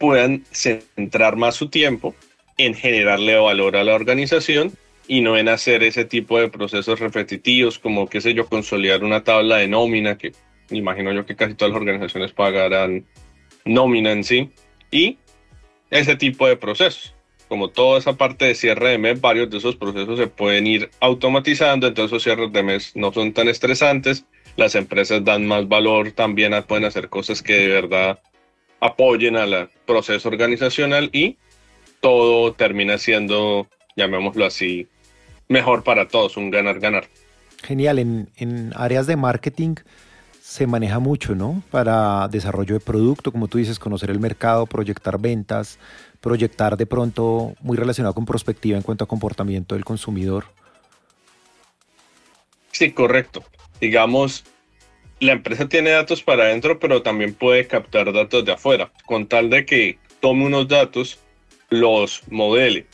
puedan 0.01 0.45
centrar 0.51 1.37
más 1.37 1.55
su 1.55 1.69
tiempo 1.69 2.15
en 2.57 2.75
generarle 2.75 3.37
valor 3.37 3.77
a 3.77 3.85
la 3.85 3.95
organización 3.95 4.73
y 5.07 5.21
no 5.21 5.37
en 5.37 5.51
hacer 5.51 5.83
ese 5.83 6.07
tipo 6.07 6.41
de 6.41 6.49
procesos 6.49 6.99
repetitivos 6.99 7.79
como, 7.79 8.09
qué 8.09 8.23
sé 8.23 8.33
yo, 8.33 8.47
consolidar 8.47 9.05
una 9.05 9.23
tabla 9.23 9.59
de 9.59 9.69
nómina, 9.69 10.17
que 10.17 10.33
imagino 10.71 11.13
yo 11.13 11.27
que 11.27 11.37
casi 11.37 11.55
todas 11.55 11.73
las 11.73 11.81
organizaciones 11.81 12.33
pagarán 12.33 13.05
nómina 13.67 14.13
en 14.13 14.25
sí, 14.25 14.51
y 14.91 15.19
ese 15.91 16.17
tipo 16.17 16.49
de 16.49 16.57
procesos. 16.57 17.15
Como 17.49 17.69
toda 17.69 17.99
esa 17.99 18.17
parte 18.17 18.47
de 18.47 18.55
cierre 18.55 18.91
de 18.91 18.99
mes, 18.99 19.21
varios 19.21 19.51
de 19.51 19.59
esos 19.59 19.77
procesos 19.77 20.19
se 20.19 20.27
pueden 20.27 20.67
ir 20.67 20.91
automatizando, 21.01 21.87
entonces 21.87 22.13
esos 22.13 22.23
cierres 22.25 22.51
de 22.53 22.63
mes 22.63 22.93
no 22.97 23.13
son 23.13 23.33
tan 23.33 23.47
estresantes, 23.47 24.25
las 24.57 24.75
empresas 24.75 25.25
dan 25.25 25.47
más 25.47 25.69
valor, 25.69 26.13
también 26.13 26.53
pueden 26.67 26.85
hacer 26.85 27.09
cosas 27.09 27.43
que 27.43 27.55
de 27.55 27.69
verdad 27.69 28.21
apoyen 28.81 29.37
al 29.37 29.71
proceso 29.87 30.29
organizacional 30.29 31.11
y 31.13 31.37
todo 32.01 32.53
termina 32.53 32.99
siendo, 32.99 33.69
llamémoslo 33.97 34.45
así, 34.45 34.89
mejor 35.49 35.83
para 35.83 36.09
todos, 36.09 36.37
un 36.37 36.51
ganar-ganar. 36.51 37.09
Genial, 37.63 37.99
en, 37.99 38.31
en 38.37 38.73
áreas 38.77 39.07
de 39.07 39.17
marketing 39.17 39.77
se 40.41 40.67
maneja 40.67 41.01
mucho, 41.01 41.35
¿no? 41.35 41.63
Para 41.71 42.29
desarrollo 42.29 42.75
de 42.75 42.81
producto, 42.81 43.33
como 43.33 43.49
tú 43.49 43.59
dices, 43.59 43.79
conocer 43.79 44.11
el 44.11 44.21
mercado, 44.21 44.67
proyectar 44.67 45.19
ventas, 45.19 45.79
proyectar 46.21 46.77
de 46.77 46.87
pronto 46.87 47.55
muy 47.61 47.77
relacionado 47.77 48.15
con 48.15 48.27
perspectiva 48.27 48.77
en 48.77 48.83
cuanto 48.83 49.05
a 49.05 49.09
comportamiento 49.09 49.75
del 49.75 49.85
consumidor. 49.85 50.45
Sí, 52.71 52.93
correcto. 52.93 53.43
Digamos, 53.81 54.45
la 55.21 55.33
empresa 55.33 55.69
tiene 55.69 55.91
datos 55.91 56.23
para 56.23 56.45
adentro, 56.45 56.79
pero 56.79 57.03
también 57.03 57.35
puede 57.35 57.67
captar 57.67 58.13
datos 58.13 58.45
de 58.45 58.53
afuera, 58.53 58.93
con 59.07 59.27
tal 59.27 59.51
de 59.51 59.65
que 59.65 59.99
tome 60.21 60.47
unos 60.47 60.69
datos, 60.69 61.19
los 61.71 62.23
modele. 62.31 62.87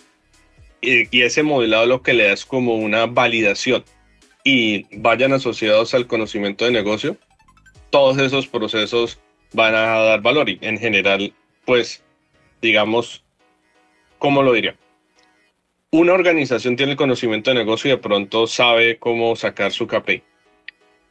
Y, 0.81 1.23
ese 1.23 1.43
modelado 1.43 1.87
lo 1.87 2.03
que 2.03 2.13
le 2.13 2.25
da 2.25 2.33
es 2.33 2.45
como 2.45 2.75
una 2.75 3.07
validación 3.07 3.85
y 4.45 4.87
vayan 4.97 5.33
asociados 5.33 5.95
al 5.95 6.09
conocimiento 6.09 6.65
de 6.65 6.73
negocio 6.73 7.17
todos 7.93 8.17
esos 8.19 8.49
procesos 8.49 9.21
van 9.53 9.75
a 9.75 9.99
dar 9.99 10.23
valor 10.23 10.49
y 10.49 10.59
en 10.63 10.79
general, 10.79 11.33
pues, 11.67 12.03
digamos, 12.63 13.23
¿cómo 14.19 14.43
lo 14.43 14.55
diría? 14.55 14.75
Una 15.91 16.15
organización 16.15 16.75
tiene 16.75 16.93
el 16.93 16.99
conocimiento 16.99 17.51
de 17.51 17.57
negocio 17.57 17.89
y 17.89 17.93
de 17.93 17.99
pronto 17.99 18.47
sabe 18.47 18.99
cómo 18.99 19.37
sacar 19.37 19.73
su 19.73 19.87
KPI 19.87 20.23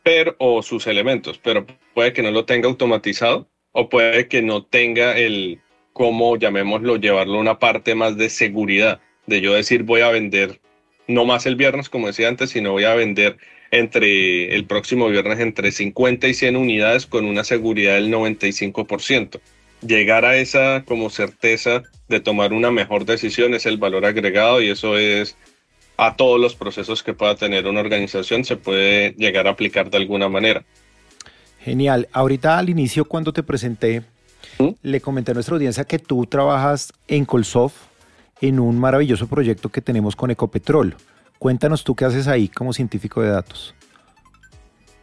pero, 0.03 0.35
o 0.39 0.61
sus 0.61 0.87
elementos, 0.87 1.37
pero 1.37 1.65
puede 1.93 2.13
que 2.13 2.23
no 2.23 2.31
lo 2.31 2.45
tenga 2.45 2.67
automatizado 2.67 3.47
o 3.71 3.89
puede 3.89 4.27
que 4.27 4.41
no 4.41 4.65
tenga 4.65 5.17
el, 5.17 5.59
cómo 5.93 6.37
llamémoslo, 6.37 6.97
llevarlo 6.97 7.37
a 7.37 7.41
una 7.41 7.59
parte 7.59 7.95
más 7.95 8.17
de 8.17 8.29
seguridad, 8.29 8.99
de 9.27 9.41
yo 9.41 9.53
decir 9.53 9.83
voy 9.83 10.01
a 10.01 10.09
vender 10.09 10.59
no 11.07 11.25
más 11.25 11.45
el 11.45 11.55
viernes, 11.55 11.89
como 11.89 12.07
decía 12.07 12.27
antes, 12.27 12.51
sino 12.51 12.71
voy 12.71 12.85
a 12.85 12.95
vender 12.95 13.37
entre 13.71 14.53
el 14.53 14.65
próximo 14.65 15.09
viernes 15.09 15.39
entre 15.39 15.71
50 15.71 16.27
y 16.27 16.33
100 16.33 16.55
unidades 16.55 17.05
con 17.05 17.25
una 17.25 17.43
seguridad 17.43 17.95
del 17.95 18.11
95%. 18.11 19.39
Llegar 19.85 20.25
a 20.25 20.37
esa 20.37 20.83
como 20.85 21.09
certeza 21.09 21.83
de 22.07 22.19
tomar 22.19 22.53
una 22.53 22.71
mejor 22.71 23.05
decisión 23.05 23.53
es 23.53 23.65
el 23.65 23.77
valor 23.77 24.05
agregado 24.05 24.61
y 24.61 24.69
eso 24.69 24.97
es 24.97 25.37
a 26.01 26.15
todos 26.15 26.39
los 26.39 26.55
procesos 26.55 27.03
que 27.03 27.13
pueda 27.13 27.35
tener 27.35 27.67
una 27.67 27.79
organización 27.79 28.43
se 28.43 28.57
puede 28.57 29.11
llegar 29.19 29.45
a 29.45 29.51
aplicar 29.51 29.91
de 29.91 29.97
alguna 29.97 30.29
manera. 30.29 30.63
Genial. 31.59 32.09
Ahorita 32.11 32.57
al 32.57 32.71
inicio 32.71 33.05
cuando 33.05 33.31
te 33.31 33.43
presenté, 33.43 34.01
¿Mm? 34.57 34.69
le 34.81 34.99
comenté 34.99 35.29
a 35.29 35.33
nuestra 35.35 35.53
audiencia 35.53 35.83
que 35.83 35.99
tú 35.99 36.25
trabajas 36.25 36.91
en 37.07 37.23
Colsoft 37.23 37.75
en 38.41 38.59
un 38.59 38.79
maravilloso 38.79 39.27
proyecto 39.27 39.69
que 39.69 39.79
tenemos 39.79 40.15
con 40.15 40.31
Ecopetrol. 40.31 40.95
Cuéntanos 41.37 41.83
tú 41.83 41.93
qué 41.93 42.05
haces 42.05 42.27
ahí 42.27 42.47
como 42.47 42.73
científico 42.73 43.21
de 43.21 43.29
datos. 43.29 43.75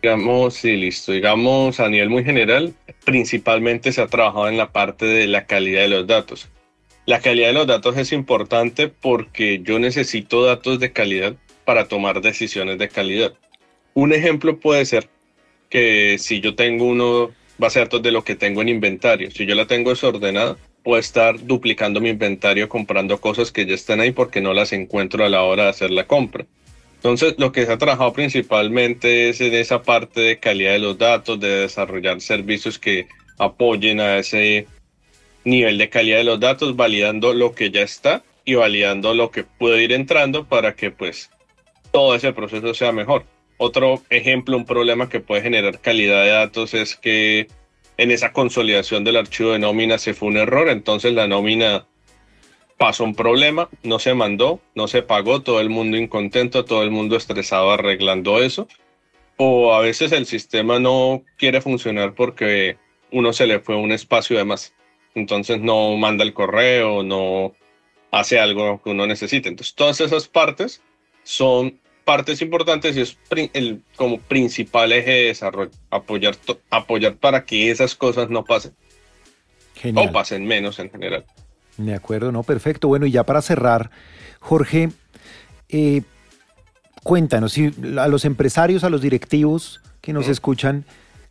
Digamos, 0.02 0.55
sí, 0.55 0.76
listo. 0.76 1.12
Digamos, 1.12 1.78
a 1.78 1.88
nivel 1.88 2.11
muy 2.11 2.25
general, 2.25 2.75
principalmente 3.05 3.93
se 3.93 4.02
ha 4.02 4.09
trabajado 4.09 4.49
en 4.49 4.57
la 4.57 4.73
parte 4.73 5.07
de 5.07 5.28
la 5.28 5.47
calidad 5.47 5.83
de 5.83 5.88
los 5.90 6.09
datos. 6.09 6.49
La 7.09 7.21
calidad 7.21 7.47
de 7.47 7.53
los 7.55 7.67
datos 7.67 7.97
es 7.97 8.12
importante 8.12 8.88
porque 8.88 9.62
yo 9.62 9.79
necesito 9.79 10.45
datos 10.45 10.79
de 10.79 10.93
calidad 10.93 11.37
para 11.65 11.88
tomar 11.88 12.21
decisiones 12.21 12.77
de 12.77 12.91
calidad. 12.91 13.33
Un 13.95 14.12
ejemplo 14.12 14.61
puede 14.61 14.85
ser 14.85 15.09
que 15.71 16.19
si 16.19 16.43
yo 16.43 16.55
tengo 16.55 16.85
uno 16.85 17.31
base 17.57 17.79
de 17.79 17.87
datos 17.87 18.03
de 18.03 18.12
lo 18.12 18.25
que 18.25 18.35
tengo 18.35 18.61
en 18.61 18.69
inventario, 18.69 19.31
si 19.31 19.47
yo 19.47 19.55
la 19.55 19.67
tengo 19.67 19.88
desordenada, 19.88 20.59
puedo 20.83 21.00
estar 21.00 21.43
duplicando 21.47 21.99
mi 21.99 22.11
inventario 22.11 22.69
comprando 22.69 23.19
cosas 23.19 23.53
que 23.53 23.65
ya 23.65 23.75
están 23.75 24.00
ahí 24.00 24.11
porque 24.11 24.43
no 24.43 24.53
las 24.53 24.75
encuentro 24.75 25.25
a 25.25 25.31
la 25.31 25.45
hora 25.45 25.62
de 25.62 25.71
hacer 25.71 25.91
la 25.91 26.07
compra. 26.07 26.45
Entonces, 26.97 27.37
lo 27.38 27.53
que 27.53 27.65
se 27.65 27.73
ha 27.73 27.79
trabajado 27.79 28.12
principalmente 28.12 29.31
es 29.31 29.41
en 29.41 29.55
esa 29.55 29.81
parte 29.81 30.21
de 30.21 30.38
calidad 30.41 30.73
de 30.73 30.81
los 30.81 30.99
datos, 30.99 31.41
de 31.41 31.61
desarrollar 31.61 32.21
servicios 32.21 32.79
que 32.79 33.07
apoyen 33.38 33.99
a 33.99 34.19
ese 34.19 34.67
nivel 35.49 35.78
de 35.78 35.88
calidad 35.88 36.19
de 36.19 36.25
los 36.25 36.40
datos, 36.40 36.76
validando 36.76 37.35
lo 37.35 37.55
que 37.55 37.71
ya 37.71 37.83
está 37.83 38.23
y 38.45 38.55
validando 38.55 39.14
lo 39.14 39.31
que 39.31 39.45
puede 39.45 39.83
ir 39.83 39.93
entrando 39.93 40.47
para 40.47 40.75
que 40.75 40.90
pues 40.90 41.31
todo 41.90 42.14
ese 42.14 42.33
proceso 42.33 42.75
sea 42.75 42.93
mejor. 42.93 43.25
Otro 43.57 44.02
ejemplo, 44.11 44.57
un 44.57 44.64
problema 44.64 45.09
que 45.09 45.21
puede 45.21 45.43
generar 45.43 45.81
calidad 45.81 46.23
de 46.23 46.31
datos 46.31 46.75
es 46.75 46.97
que 46.97 47.49
en 47.97 48.11
esa 48.12 48.33
consolidación 48.33 49.02
del 49.05 49.17
archivo 49.17 49.50
de 49.52 49.59
nómina 49.59 49.99
se 49.99 50.14
fue 50.14 50.28
un 50.28 50.37
error, 50.37 50.69
entonces 50.69 51.12
la 51.12 51.26
nómina 51.26 51.87
pasó 52.78 53.02
un 53.02 53.14
problema, 53.14 53.69
no 53.83 53.99
se 53.99 54.14
mandó, 54.14 54.61
no 54.75 54.87
se 54.87 55.02
pagó, 55.02 55.43
todo 55.43 55.61
el 55.61 55.69
mundo 55.69 55.97
incontento, 55.97 56.64
todo 56.64 56.85
el 56.85 56.93
mundo 56.93 57.17
estresado 57.17 57.73
arreglando 57.73 58.40
eso. 58.40 58.69
O 59.37 59.75
a 59.75 59.81
veces 59.81 60.12
el 60.12 60.26
sistema 60.26 60.78
no 60.78 61.23
quiere 61.37 61.61
funcionar 61.61 62.14
porque 62.14 62.76
uno 63.11 63.33
se 63.33 63.47
le 63.47 63.59
fue 63.61 63.76
un 63.76 63.93
espacio 63.93 64.38
de 64.38 64.45
más. 64.45 64.73
Entonces 65.19 65.61
no 65.61 65.97
manda 65.97 66.25
el 66.25 66.33
correo, 66.33 67.03
no 67.03 67.55
hace 68.11 68.39
algo 68.39 68.81
que 68.83 68.91
uno 68.91 69.07
necesite. 69.07 69.49
Entonces 69.49 69.75
todas 69.75 70.01
esas 70.01 70.29
partes 70.29 70.83
son 71.23 71.79
partes 72.05 72.41
importantes 72.41 72.97
y 72.97 73.03
es 73.03 73.19
el 73.53 73.83
como 73.97 74.19
principal 74.19 74.93
eje 74.93 75.11
de 75.11 75.25
desarrollo, 75.25 75.71
apoyar, 75.91 76.37
apoyar 76.71 77.17
para 77.17 77.45
que 77.45 77.71
esas 77.71 77.95
cosas 77.95 78.31
no 78.31 78.45
pasen. 78.45 78.73
O 79.95 80.11
pasen 80.11 80.47
menos 80.47 80.79
en 80.79 80.91
general. 80.91 81.25
De 81.77 81.95
acuerdo, 81.95 82.33
no, 82.33 82.43
perfecto. 82.43 82.89
Bueno, 82.89 83.07
y 83.07 83.13
ya 83.13 83.25
para 83.25 83.43
cerrar, 83.43 83.91
Jorge, 84.41 84.89
eh, 85.69 86.03
cuéntanos, 87.05 87.53
si 87.53 87.73
a 87.99 88.09
los 88.09 88.25
empresarios, 88.25 88.85
a 88.85 88.91
los 88.91 89.03
directivos 89.03 89.81
que 90.01 90.13
nos 90.13 90.29
escuchan 90.29 90.85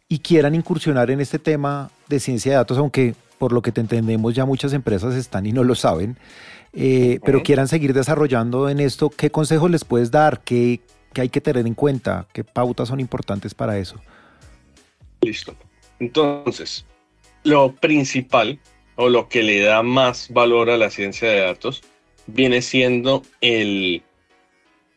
y 0.09 0.19
quieran 0.19 0.55
incursionar 0.55 1.11
en 1.11 1.19
este 1.19 1.39
tema 1.39 1.91
de 2.07 2.19
ciencia 2.19 2.51
de 2.51 2.57
datos, 2.57 2.77
aunque 2.77 3.15
por 3.37 3.51
lo 3.51 3.61
que 3.61 3.71
te 3.71 3.81
entendemos 3.81 4.33
ya 4.33 4.45
muchas 4.45 4.73
empresas 4.73 5.15
están 5.15 5.45
y 5.45 5.51
no 5.51 5.63
lo 5.63 5.75
saben, 5.75 6.17
eh, 6.73 7.19
pero 7.23 7.43
quieran 7.43 7.67
seguir 7.67 7.93
desarrollando 7.93 8.69
en 8.69 8.79
esto, 8.79 9.09
¿qué 9.09 9.29
consejos 9.29 9.69
les 9.69 9.83
puedes 9.83 10.11
dar? 10.11 10.41
¿Qué, 10.41 10.81
hay 11.15 11.29
que 11.29 11.41
tener 11.41 11.65
en 11.65 11.73
cuenta? 11.73 12.27
¿Qué 12.33 12.43
pautas 12.43 12.89
son 12.89 12.99
importantes 12.99 13.53
para 13.53 13.77
eso? 13.77 13.99
Listo. 15.21 15.55
Entonces, 15.99 16.85
lo 17.43 17.73
principal 17.73 18.59
o 18.95 19.09
lo 19.09 19.27
que 19.27 19.43
le 19.43 19.61
da 19.61 19.83
más 19.83 20.31
valor 20.31 20.69
a 20.69 20.77
la 20.77 20.89
ciencia 20.89 21.29
de 21.29 21.41
datos 21.41 21.83
viene 22.27 22.61
siendo 22.61 23.23
el 23.41 24.03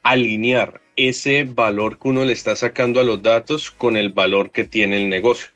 alinear 0.02 0.80
ese 1.08 1.44
valor 1.44 1.98
que 1.98 2.08
uno 2.08 2.24
le 2.24 2.32
está 2.32 2.56
sacando 2.56 3.00
a 3.00 3.04
los 3.04 3.22
datos 3.22 3.70
con 3.70 3.96
el 3.96 4.10
valor 4.10 4.50
que 4.50 4.64
tiene 4.64 4.96
el 4.96 5.08
negocio. 5.08 5.48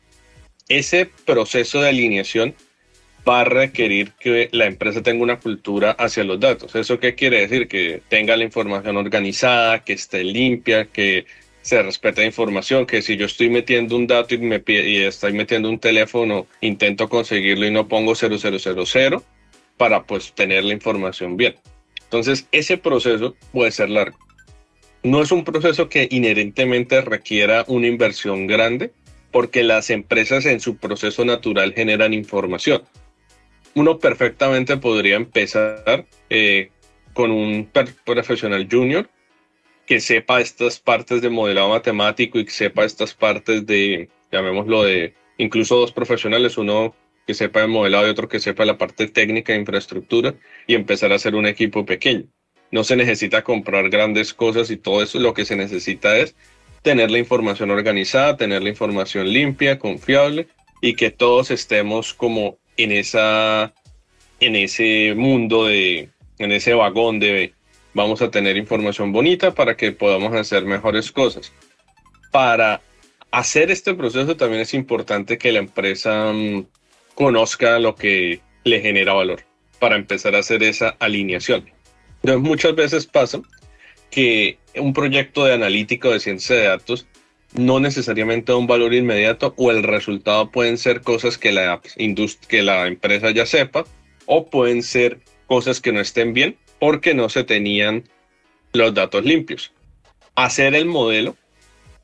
Ese 0.69 1.11
proceso 1.27 1.83
de 1.83 1.91
alineación 1.91 2.55
va 3.29 3.41
a 3.41 3.45
requerir 3.45 4.13
que 4.13 4.49
la 4.53 4.67
empresa 4.67 5.03
tenga 5.03 5.23
una 5.23 5.41
cultura 5.41 5.93
hacia 5.93 6.25
los 6.25 6.41
datos. 6.41 6.75
¿Eso 6.75 6.99
qué 6.99 7.15
quiere 7.15 7.41
decir? 7.41 7.69
Que 7.69 8.03
tenga 8.09 8.37
la 8.37 8.45
información 8.45 8.97
organizada, 8.97 9.83
que 9.85 9.95
esté 9.95 10.25
limpia, 10.25 10.87
que 10.87 11.27
se 11.63 11.83
respete 11.83 12.21
la 12.21 12.27
información, 12.27 12.87
que 12.87 13.01
si 13.01 13.17
yo 13.17 13.27
estoy 13.27 13.49
metiendo 13.49 13.97
un 13.97 14.07
dato 14.07 14.35
y, 14.35 14.39
me 14.39 14.63
y 14.67 14.99
estoy 14.99 15.33
metiendo 15.33 15.71
un 15.71 15.79
teléfono, 15.79 16.47
intento 16.61 17.09
conseguirlo 17.09 17.67
y 17.67 17.71
no 17.71 17.89
pongo 17.89 18.15
0000 18.15 19.23
para 19.79 20.05
pues 20.05 20.33
tener 20.35 20.65
la 20.65 20.75
información 20.75 21.37
bien. 21.37 21.57
Entonces, 22.03 22.47
ese 22.53 22.77
proceso 22.77 23.35
puede 23.53 23.71
ser 23.71 23.91
largo. 23.91 24.24
No 25.05 25.23
es 25.23 25.31
un 25.31 25.45
proceso 25.45 25.89
que 25.89 26.09
inherentemente 26.11 27.01
requiera 27.01 27.65
una 27.69 27.87
inversión 27.87 28.47
grande, 28.49 28.93
porque 29.31 29.63
las 29.63 29.91
empresas 29.91 30.47
en 30.47 30.61
su 30.61 30.77
proceso 30.77 31.25
natural 31.25 31.73
generan 31.75 32.13
información 32.13 32.83
uno 33.75 33.99
perfectamente 33.99 34.77
podría 34.77 35.17
empezar 35.17 36.07
eh, 36.31 36.71
con 37.13 37.31
un 37.31 37.71
profesional 38.05 38.69
junior 38.71 39.09
que 39.87 40.01
sepa 40.01 40.41
estas 40.41 40.81
partes 40.81 41.21
de 41.21 41.31
modelado 41.31 41.69
matemático 41.69 42.39
y 42.39 42.45
que 42.45 42.51
sepa 42.51 42.85
estas 42.85 43.15
partes 43.15 43.67
de, 43.67 44.09
llamémoslo 44.33 44.85
de, 44.85 45.15
incluso 45.37 45.77
dos 45.77 45.93
profesionales, 45.93 46.57
uno 46.57 46.95
que 47.27 47.35
sepa 47.35 47.61
de 47.61 47.67
modelado 47.67 48.07
y 48.07 48.11
otro 48.11 48.29
que 48.29 48.41
sepa 48.41 48.65
la 48.65 48.79
parte 48.79 49.09
técnica 49.09 49.53
de 49.53 49.61
infraestructura 49.61 50.35
y 50.67 50.75
empezar 50.75 51.13
a 51.13 51.17
hacer 51.17 51.35
un 51.35 51.47
equipo 51.47 51.85
pequeño. 51.85 52.25
No 52.75 52.83
se 52.83 52.97
necesita 52.97 53.45
comprar 53.45 53.89
grandes 53.89 54.35
cosas 54.35 54.69
y 54.69 54.77
todo 54.77 55.01
eso, 55.01 55.21
lo 55.21 55.33
que 55.33 55.45
se 55.45 55.55
necesita 55.55 56.19
es 56.19 56.35
tener 56.83 57.09
la 57.09 57.21
información 57.21 57.71
organizada, 57.71 58.37
tener 58.37 58.65
la 58.65 58.69
información 58.69 59.33
limpia, 59.33 59.79
confiable 59.79 60.49
y 60.81 60.95
que 60.97 61.13
todos 61.13 61.53
estemos 61.53 62.15
como 62.15 62.59
en, 62.77 62.91
esa, 62.91 63.73
en 64.41 64.57
ese 64.57 65.15
mundo, 65.15 65.67
de, 65.67 66.09
en 66.41 66.51
ese 66.51 66.75
vagón 66.75 67.21
de 67.21 67.55
vamos 67.93 68.23
a 68.23 68.33
tener 68.33 68.57
información 68.57 69.13
bonita 69.13 69.55
para 69.55 69.77
que 69.77 69.93
podamos 69.93 70.35
hacer 70.35 70.65
mejores 70.65 71.13
cosas. 71.13 71.53
Para 72.33 72.81
hacer 73.31 73.71
este 73.71 73.95
proceso 73.95 74.37
también 74.37 74.63
es 74.63 74.75
importante 74.75 75.39
que 75.39 75.53
la 75.53 75.61
empresa 75.61 76.33
mm, 76.33 76.67
conozca 77.15 77.79
lo 77.79 77.95
que 77.95 78.41
le 78.65 78.81
genera 78.81 79.13
valor 79.13 79.45
para 79.79 79.95
empezar 79.95 80.35
a 80.35 80.41
hacer 80.41 80.65
esa 80.65 80.97
alineación. 80.99 81.74
Muchas 82.25 82.75
veces 82.75 83.07
pasa 83.07 83.43
que 84.11 84.57
un 84.77 84.95
proyecto 84.95 85.45
de 85.45 85.53
analítica 85.53 86.09
o 86.09 86.13
de 86.13 86.21
ciencia 86.21 86.57
de 86.57 86.65
datos 86.65 87.07
no 87.53 87.81
necesariamente 87.81 88.51
da 88.51 88.57
un 88.57 88.67
valor 88.67 88.95
inmediato 88.95 89.53
o 89.59 89.71
el 89.71 89.83
resultado 89.83 90.51
pueden 90.51 90.79
ser 90.79 91.03
cosas 91.03 91.37
que 91.37 91.53
la, 91.53 91.81
que 92.49 92.63
la 92.63 92.87
empresa 92.87 93.31
ya 93.31 93.45
sepa 93.45 93.85
o 94.25 94.47
pueden 94.47 94.83
ser 94.83 95.21
cosas 95.47 95.81
que 95.81 95.93
no 95.93 96.01
estén 96.01 96.33
bien 96.33 96.57
porque 96.81 97.15
no 97.15 97.29
se 97.29 97.45
tenían 97.45 98.05
los 98.73 98.95
datos 98.95 99.25
limpios. 99.25 99.73
Hacer 100.35 100.75
el 100.75 100.87
modelo 100.87 101.37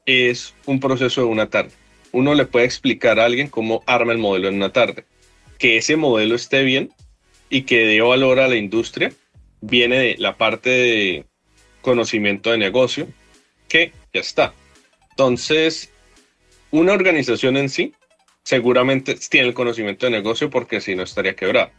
es 0.04 0.54
un 0.66 0.80
proceso 0.80 1.22
de 1.22 1.28
una 1.28 1.48
tarde. 1.48 1.72
Uno 2.12 2.34
le 2.34 2.44
puede 2.44 2.66
explicar 2.66 3.18
a 3.18 3.24
alguien 3.24 3.48
cómo 3.48 3.82
arma 3.86 4.12
el 4.12 4.18
modelo 4.18 4.48
en 4.48 4.56
una 4.56 4.72
tarde. 4.72 5.04
Que 5.58 5.78
ese 5.78 5.96
modelo 5.96 6.34
esté 6.34 6.62
bien 6.62 6.90
y 7.48 7.62
que 7.62 7.86
dé 7.86 8.00
valor 8.02 8.38
a 8.38 8.48
la 8.48 8.56
industria 8.56 9.12
viene 9.60 9.98
de 9.98 10.16
la 10.18 10.36
parte 10.36 10.70
de 10.70 11.24
conocimiento 11.80 12.50
de 12.50 12.58
negocio, 12.58 13.08
que 13.68 13.92
ya 14.12 14.20
está. 14.20 14.54
Entonces, 15.10 15.90
una 16.70 16.92
organización 16.92 17.56
en 17.56 17.68
sí 17.68 17.94
seguramente 18.42 19.14
tiene 19.14 19.48
el 19.48 19.54
conocimiento 19.54 20.06
de 20.06 20.12
negocio 20.12 20.50
porque 20.50 20.80
si 20.80 20.94
no 20.94 21.02
estaría 21.02 21.36
quebrada. 21.36 21.72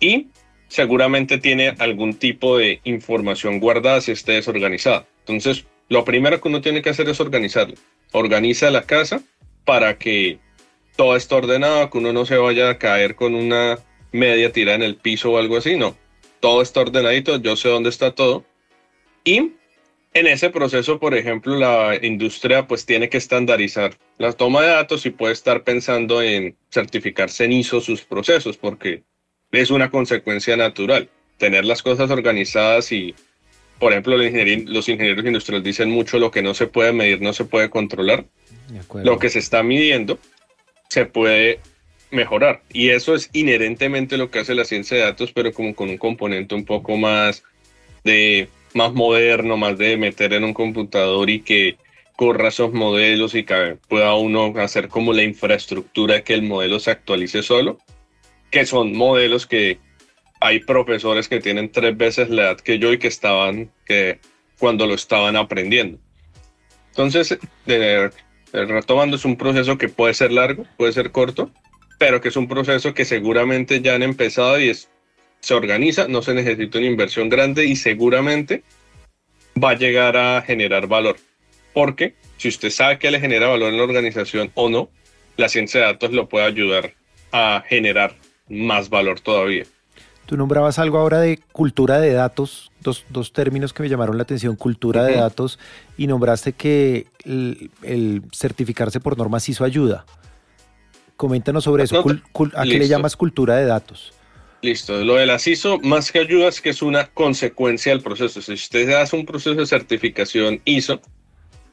Y 0.00 0.28
seguramente 0.68 1.38
tiene 1.38 1.74
algún 1.78 2.14
tipo 2.14 2.58
de 2.58 2.80
información 2.84 3.58
guardada 3.58 4.00
si 4.00 4.12
esté 4.12 4.32
desorganizada. 4.32 5.06
Entonces, 5.20 5.64
lo 5.88 6.04
primero 6.04 6.40
que 6.40 6.48
uno 6.48 6.60
tiene 6.60 6.82
que 6.82 6.90
hacer 6.90 7.08
es 7.08 7.20
organizarlo. 7.20 7.74
Organiza 8.12 8.70
la 8.70 8.82
casa 8.82 9.22
para 9.64 9.98
que 9.98 10.38
todo 10.96 11.16
esté 11.16 11.34
ordenado, 11.34 11.90
que 11.90 11.98
uno 11.98 12.12
no 12.12 12.26
se 12.26 12.36
vaya 12.36 12.70
a 12.70 12.78
caer 12.78 13.14
con 13.14 13.34
una 13.34 13.78
media 14.12 14.52
tirada 14.52 14.76
en 14.76 14.82
el 14.82 14.96
piso 14.96 15.32
o 15.32 15.38
algo 15.38 15.56
así, 15.56 15.76
no. 15.76 15.96
Todo 16.40 16.62
está 16.62 16.80
ordenadito, 16.80 17.36
yo 17.38 17.56
sé 17.56 17.68
dónde 17.68 17.90
está 17.90 18.14
todo. 18.14 18.44
Y 19.24 19.52
en 20.14 20.26
ese 20.26 20.50
proceso, 20.50 20.98
por 20.98 21.14
ejemplo, 21.14 21.56
la 21.56 21.98
industria 22.02 22.66
pues 22.66 22.86
tiene 22.86 23.08
que 23.08 23.18
estandarizar 23.18 23.96
la 24.16 24.32
toma 24.32 24.62
de 24.62 24.68
datos 24.68 25.06
y 25.06 25.10
puede 25.10 25.32
estar 25.32 25.64
pensando 25.64 26.22
en 26.22 26.56
certificar 26.70 27.30
cenizo 27.30 27.80
sus 27.80 28.02
procesos 28.02 28.56
porque 28.56 29.02
es 29.52 29.70
una 29.70 29.90
consecuencia 29.90 30.56
natural. 30.56 31.08
Tener 31.36 31.64
las 31.64 31.82
cosas 31.82 32.10
organizadas 32.10 32.90
y, 32.90 33.14
por 33.78 33.92
ejemplo, 33.92 34.16
los 34.16 34.88
ingenieros 34.88 35.24
industriales 35.24 35.64
dicen 35.64 35.90
mucho 35.90 36.18
lo 36.18 36.30
que 36.30 36.42
no 36.42 36.54
se 36.54 36.66
puede 36.66 36.92
medir, 36.92 37.20
no 37.20 37.32
se 37.32 37.44
puede 37.44 37.70
controlar. 37.70 38.24
Lo 38.94 39.18
que 39.18 39.30
se 39.30 39.38
está 39.38 39.62
midiendo 39.62 40.18
se 40.88 41.06
puede 41.06 41.60
mejorar. 42.10 42.62
Y 42.72 42.90
eso 42.90 43.14
es 43.14 43.30
inherentemente 43.32 44.16
lo 44.16 44.30
que 44.30 44.40
hace 44.40 44.54
la 44.54 44.64
ciencia 44.64 44.96
de 44.96 45.04
datos, 45.04 45.32
pero 45.32 45.52
como 45.52 45.74
con 45.74 45.90
un 45.90 45.98
componente 45.98 46.54
un 46.54 46.64
poco 46.64 46.96
más 46.96 47.42
de 48.04 48.48
más 48.74 48.92
moderno, 48.92 49.56
más 49.56 49.78
de 49.78 49.96
meter 49.96 50.32
en 50.32 50.44
un 50.44 50.54
computador 50.54 51.28
y 51.30 51.40
que 51.40 51.76
corra 52.16 52.48
esos 52.48 52.72
modelos 52.72 53.34
y 53.34 53.44
que 53.44 53.78
pueda 53.88 54.14
uno 54.14 54.52
hacer 54.58 54.88
como 54.88 55.12
la 55.12 55.22
infraestructura 55.22 56.22
que 56.22 56.34
el 56.34 56.42
modelo 56.42 56.80
se 56.80 56.90
actualice 56.90 57.42
solo, 57.42 57.78
que 58.50 58.66
son 58.66 58.96
modelos 58.96 59.46
que 59.46 59.78
hay 60.40 60.60
profesores 60.60 61.28
que 61.28 61.40
tienen 61.40 61.70
tres 61.70 61.96
veces 61.96 62.28
la 62.30 62.42
edad 62.42 62.60
que 62.60 62.78
yo 62.78 62.92
y 62.92 62.98
que 62.98 63.08
estaban, 63.08 63.70
que 63.84 64.20
cuando 64.58 64.86
lo 64.86 64.94
estaban 64.94 65.36
aprendiendo. 65.36 65.98
Entonces, 66.90 67.38
retomando, 68.52 69.16
es 69.16 69.24
un 69.24 69.36
proceso 69.36 69.78
que 69.78 69.88
puede 69.88 70.14
ser 70.14 70.32
largo, 70.32 70.66
puede 70.76 70.92
ser 70.92 71.12
corto, 71.12 71.52
pero 71.98 72.20
que 72.20 72.28
es 72.28 72.36
un 72.36 72.48
proceso 72.48 72.94
que 72.94 73.04
seguramente 73.04 73.80
ya 73.82 73.94
han 73.94 74.02
empezado 74.02 74.58
y 74.60 74.70
es 74.70 74.88
se 75.40 75.54
organiza, 75.54 76.08
no 76.08 76.22
se 76.22 76.34
necesita 76.34 76.78
una 76.78 76.88
inversión 76.88 77.28
grande 77.28 77.64
y 77.66 77.76
seguramente 77.76 78.64
va 79.62 79.70
a 79.70 79.74
llegar 79.74 80.16
a 80.16 80.42
generar 80.42 80.86
valor. 80.86 81.16
Porque 81.72 82.14
si 82.38 82.48
usted 82.48 82.70
sabe 82.70 82.98
que 82.98 83.10
le 83.10 83.20
genera 83.20 83.48
valor 83.48 83.70
en 83.70 83.76
la 83.76 83.84
organización 83.84 84.50
o 84.54 84.68
no, 84.68 84.88
la 85.36 85.48
ciencia 85.48 85.80
de 85.80 85.86
datos 85.86 86.12
lo 86.12 86.28
puede 86.28 86.46
ayudar 86.46 86.94
a 87.32 87.62
generar 87.68 88.16
más 88.48 88.88
valor 88.88 89.20
todavía. 89.20 89.64
Tú 90.26 90.36
nombrabas 90.36 90.78
algo 90.78 90.98
ahora 90.98 91.20
de 91.20 91.38
cultura 91.52 92.00
de 92.00 92.12
datos, 92.12 92.70
dos, 92.80 93.06
dos 93.08 93.32
términos 93.32 93.72
que 93.72 93.82
me 93.82 93.88
llamaron 93.88 94.18
la 94.18 94.24
atención, 94.24 94.56
cultura 94.56 95.04
de 95.04 95.14
datos, 95.14 95.58
y 95.96 96.06
nombraste 96.06 96.52
que 96.52 97.06
el, 97.24 98.22
certificarse 98.34 99.00
por 99.00 99.16
normas 99.16 99.48
hizo 99.48 99.64
ayuda. 99.64 100.04
Coméntanos 101.18 101.64
sobre 101.64 101.82
eso. 101.82 101.98
¿A 102.54 102.62
qué 102.62 102.78
le 102.78 102.86
llamas 102.86 103.16
cultura 103.16 103.56
de 103.56 103.66
datos? 103.66 104.12
Listo, 104.62 105.04
lo 105.04 105.16
de 105.16 105.26
la 105.26 105.36
ISO, 105.44 105.80
más 105.80 106.12
que 106.12 106.20
ayuda, 106.20 106.46
es 106.46 106.60
que 106.60 106.70
es 106.70 106.80
una 106.80 107.08
consecuencia 107.08 107.90
del 107.90 108.02
proceso. 108.02 108.40
Si 108.40 108.52
usted 108.52 108.88
hace 108.90 109.16
un 109.16 109.26
proceso 109.26 109.56
de 109.56 109.66
certificación 109.66 110.62
ISO, 110.64 111.00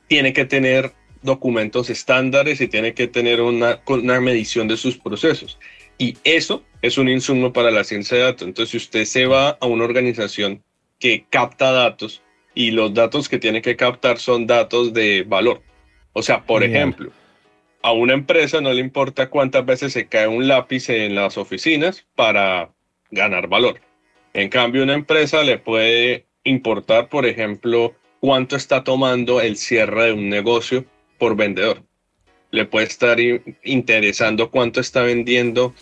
tiene 0.08 0.34
que 0.34 0.45
tener 0.45 0.93
documentos 1.21 1.91
estándares 1.91 2.60
y 2.60 2.67
tiene 2.67 2.95
que 2.95 3.05
tener 3.05 3.39
una, 3.39 3.81
una 3.86 4.19
medición 4.19 4.67
de 4.67 4.77
sus 4.77 4.97
procesos. 4.97 5.60
Y 5.99 6.17
eso 6.23 6.63
es 6.81 6.97
un 6.97 7.08
insumo 7.08 7.53
para 7.53 7.69
la 7.69 7.84
ciencia 7.84 8.17
de 8.17 8.23
datos. 8.23 8.47
Entonces, 8.47 8.71
si 8.71 8.77
usted 8.77 9.05
se 9.05 9.27
va 9.27 9.58
a 9.62 9.67
una 9.67 9.84
organización 9.84 10.63
que 10.97 11.27
capta 11.29 11.71
datos 11.71 12.23
y 12.55 12.71
los 12.71 12.95
datos 12.95 13.29
que 13.29 13.38
tiene 13.38 13.62
que 13.62 13.75
captar 13.75 14.17
son 14.17 14.47
datos 14.47 14.91
de 14.91 15.21
valor. 15.21 15.62
O 16.13 16.23
sea, 16.23 16.43
por 16.43 16.63
ejemplo, 16.63 17.12
a 17.86 17.91
una 17.91 18.13
empresa 18.13 18.62
no 18.62 18.74
le 18.74 18.82
importa 18.82 19.30
cuántas 19.30 19.63
veces 19.63 19.93
se 19.93 20.08
cae 20.08 20.28
un 20.28 20.48
lápiz 20.48 20.89
en 20.89 21.13
las 21.13 21.38
oficinas 21.38 22.04
para 22.15 22.71
ganar 23.12 23.48
valor. 23.48 23.80
En 24.34 24.50
cambio, 24.50 24.82
una 24.82 24.95
empresa 24.95 25.43
le 25.43 25.60
puede 25.60 26.26
importar, 26.43 27.10
por 27.10 27.28
ejemplo, 27.28 27.93
cuánto 28.19 28.56
está 28.56 28.84
tomando 28.84 29.39
el 29.39 29.56
cierre 29.56 30.06
de 30.06 30.13
un 30.13 30.30
negocio 30.30 30.84
por 31.19 31.36
vendedor. 31.36 31.84
Le 32.50 32.65
puede 32.65 32.88
estar 32.88 33.19
interesando 33.63 34.50
cuánto 34.50 34.80
está 34.80 35.04
vendiendo 35.04 35.76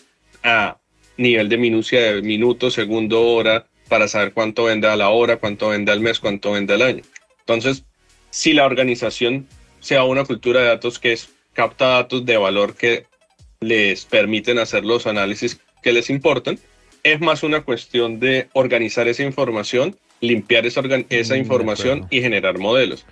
a 0.44 0.80
nivel 1.16 1.48
de 1.48 1.58
minucia 1.58 2.02
de 2.02 2.22
minuto, 2.22 2.70
segundo, 2.70 3.22
hora, 3.28 3.68
para 3.88 4.10
saber 4.10 4.34
cuánto 4.34 4.66
vende 4.66 4.90
a 4.90 4.98
la 4.98 5.08
hora, 5.08 5.38
cuánto 5.38 5.70
vende 5.70 5.94
al 5.94 6.02
mes, 6.02 6.20
cuánto 6.20 6.52
vende 6.52 6.74
al 6.74 6.82
año. 6.82 7.04
Entonces, 7.40 7.86
si 8.30 8.52
la 8.52 8.66
organización 8.66 9.48
sea 9.80 10.04
una 10.04 10.26
cultura 10.26 10.60
de 10.60 10.68
datos 10.68 11.00
que 11.00 11.14
es, 11.14 11.33
capta 11.54 11.88
datos 11.88 12.26
de 12.26 12.38
valor 12.38 12.76
que 12.76 13.06
les 13.62 14.06
permiten 14.06 14.60
hacer 14.60 14.84
los 14.84 15.08
análisis 15.08 15.60
que 15.82 15.94
les 15.94 16.10
importan, 16.10 16.60
es 17.04 17.20
más 17.20 17.44
una 17.44 17.62
cuestión 17.62 18.20
de 18.20 18.48
organizar 18.54 19.08
esa 19.08 19.24
información, 19.24 19.98
limpiar 20.22 20.66
esa, 20.66 20.82
esa 21.10 21.36
mm, 21.36 21.38
información 21.38 22.08
y 22.10 22.22
generar 22.22 22.58
modelos. 22.58 23.06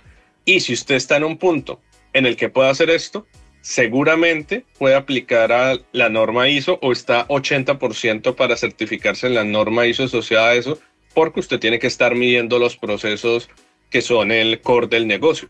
Y 0.44 0.60
si 0.60 0.72
usted 0.72 0.96
está 0.96 1.16
en 1.16 1.24
un 1.24 1.38
punto 1.38 1.80
en 2.12 2.26
el 2.26 2.36
que 2.36 2.48
pueda 2.48 2.70
hacer 2.70 2.90
esto, 2.90 3.26
seguramente 3.60 4.64
puede 4.78 4.96
aplicar 4.96 5.52
a 5.52 5.78
la 5.92 6.08
norma 6.08 6.48
ISO 6.48 6.78
o 6.82 6.92
está 6.92 7.28
80% 7.28 8.34
para 8.34 8.56
certificarse 8.56 9.26
en 9.28 9.34
la 9.34 9.44
norma 9.44 9.86
ISO 9.86 10.04
asociada 10.04 10.50
a 10.50 10.54
eso, 10.54 10.78
porque 11.14 11.40
usted 11.40 11.60
tiene 11.60 11.78
que 11.78 11.86
estar 11.86 12.14
midiendo 12.14 12.58
los 12.58 12.76
procesos 12.76 13.48
que 13.90 14.00
son 14.02 14.32
el 14.32 14.60
core 14.60 14.88
del 14.88 15.06
negocio, 15.06 15.48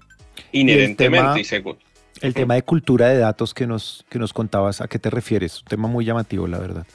inherentemente 0.51 1.41
y, 1.41 1.45
seguro. 1.45 1.79
El 2.23 2.35
tema 2.35 2.55
de 2.55 2.63
cultura 2.63 3.09
de 3.09 3.19
datos 3.19 3.53
que 3.53 3.67
nos, 3.67 4.07
que 4.09 4.19
nos 4.19 4.33
contabas, 4.33 4.81
¿a 4.81 4.89
qué 4.89 4.99
te 4.99 5.11
refieres? 5.11 5.61
Un 5.61 5.67
tema 5.67 5.89
muy 5.89 6.05
llamativo, 6.05 6.47
la 6.47 6.59
verdad 6.59 6.87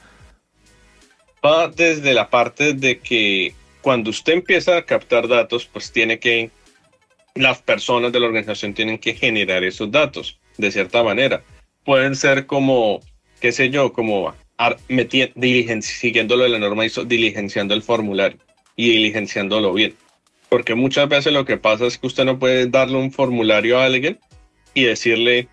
va 1.44 1.68
desde 1.68 2.14
la 2.14 2.28
parte 2.30 2.74
de 2.74 2.98
que 2.98 3.54
cuando 3.80 4.10
usted 4.10 4.34
empieza 4.34 4.76
a 4.76 4.82
captar 4.82 5.28
datos, 5.28 5.66
pues 5.66 5.92
tiene 5.92 6.18
que, 6.18 6.50
las 7.34 7.62
personas 7.62 8.12
de 8.12 8.20
la 8.20 8.26
organización 8.26 8.74
tienen 8.74 8.98
que 8.98 9.14
generar 9.14 9.62
esos 9.62 9.90
datos 9.90 10.38
de 10.56 10.72
cierta 10.72 11.02
manera. 11.02 11.42
Pueden 11.84 12.16
ser 12.16 12.46
como, 12.46 13.00
qué 13.40 13.52
sé 13.52 13.70
yo, 13.70 13.92
como 13.92 14.34
siguiéndolo 15.80 16.42
de 16.42 16.50
la 16.50 16.58
norma, 16.58 16.84
diligenciando 17.06 17.74
el 17.74 17.82
formulario 17.82 18.38
y 18.74 18.90
diligenciándolo 18.90 19.72
bien. 19.72 19.94
Porque 20.48 20.74
muchas 20.74 21.08
veces 21.08 21.32
lo 21.32 21.44
que 21.44 21.58
pasa 21.58 21.86
es 21.86 21.98
que 21.98 22.08
usted 22.08 22.24
no 22.24 22.38
puede 22.38 22.66
darle 22.66 22.96
un 22.96 23.12
formulario 23.12 23.78
a 23.78 23.84
alguien 23.84 24.18
y 24.78 24.84
decirle, 24.84 25.48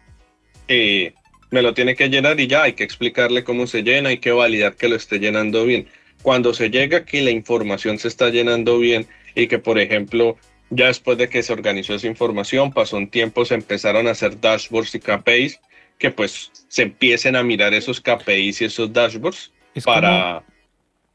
eh, 0.67 1.13
me 1.49 1.63
lo 1.63 1.73
tiene 1.73 1.95
que 1.95 2.09
llenar 2.09 2.39
y 2.39 2.45
ya 2.45 2.63
hay 2.63 2.73
que 2.73 2.83
explicarle 2.83 3.43
cómo 3.43 3.65
se 3.65 3.81
llena, 3.81 4.09
hay 4.09 4.19
que 4.19 4.31
validar 4.31 4.75
que 4.75 4.87
lo 4.87 4.95
esté 4.95 5.17
llenando 5.17 5.65
bien. 5.65 5.87
Cuando 6.21 6.53
se 6.53 6.69
llega 6.69 7.05
que 7.05 7.23
la 7.23 7.31
información 7.31 7.97
se 7.97 8.07
está 8.07 8.29
llenando 8.29 8.77
bien 8.77 9.07
y 9.33 9.47
que, 9.47 9.57
por 9.57 9.79
ejemplo, 9.79 10.37
ya 10.69 10.87
después 10.87 11.17
de 11.17 11.27
que 11.27 11.41
se 11.41 11.53
organizó 11.53 11.95
esa 11.95 12.05
información, 12.05 12.71
pasó 12.71 12.97
un 12.97 13.09
tiempo, 13.09 13.45
se 13.45 13.55
empezaron 13.55 14.07
a 14.07 14.11
hacer 14.11 14.39
dashboards 14.39 14.93
y 14.93 14.99
KPIs, 14.99 15.59
que 15.97 16.11
pues 16.11 16.51
se 16.67 16.83
empiecen 16.83 17.35
a 17.35 17.41
mirar 17.41 17.73
esos 17.73 17.99
KPIs 18.01 18.61
y 18.61 18.65
esos 18.65 18.93
dashboards 18.93 19.51
para 19.83 20.43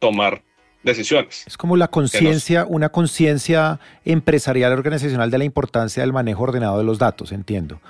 tomar 0.01 0.43
decisiones. 0.83 1.45
Es 1.47 1.57
como 1.57 1.77
la 1.77 1.89
conciencia, 1.89 2.65
una 2.67 2.89
conciencia 2.91 3.81
empresarial 4.05 4.73
organizacional 4.73 5.31
de 5.31 5.39
la 5.39 5.45
importancia 5.45 6.03
del 6.03 6.13
manejo 6.13 6.43
ordenado 6.43 6.79
de 6.79 6.85
los 6.85 6.99
datos, 6.99 7.33
entiendo. 7.33 7.81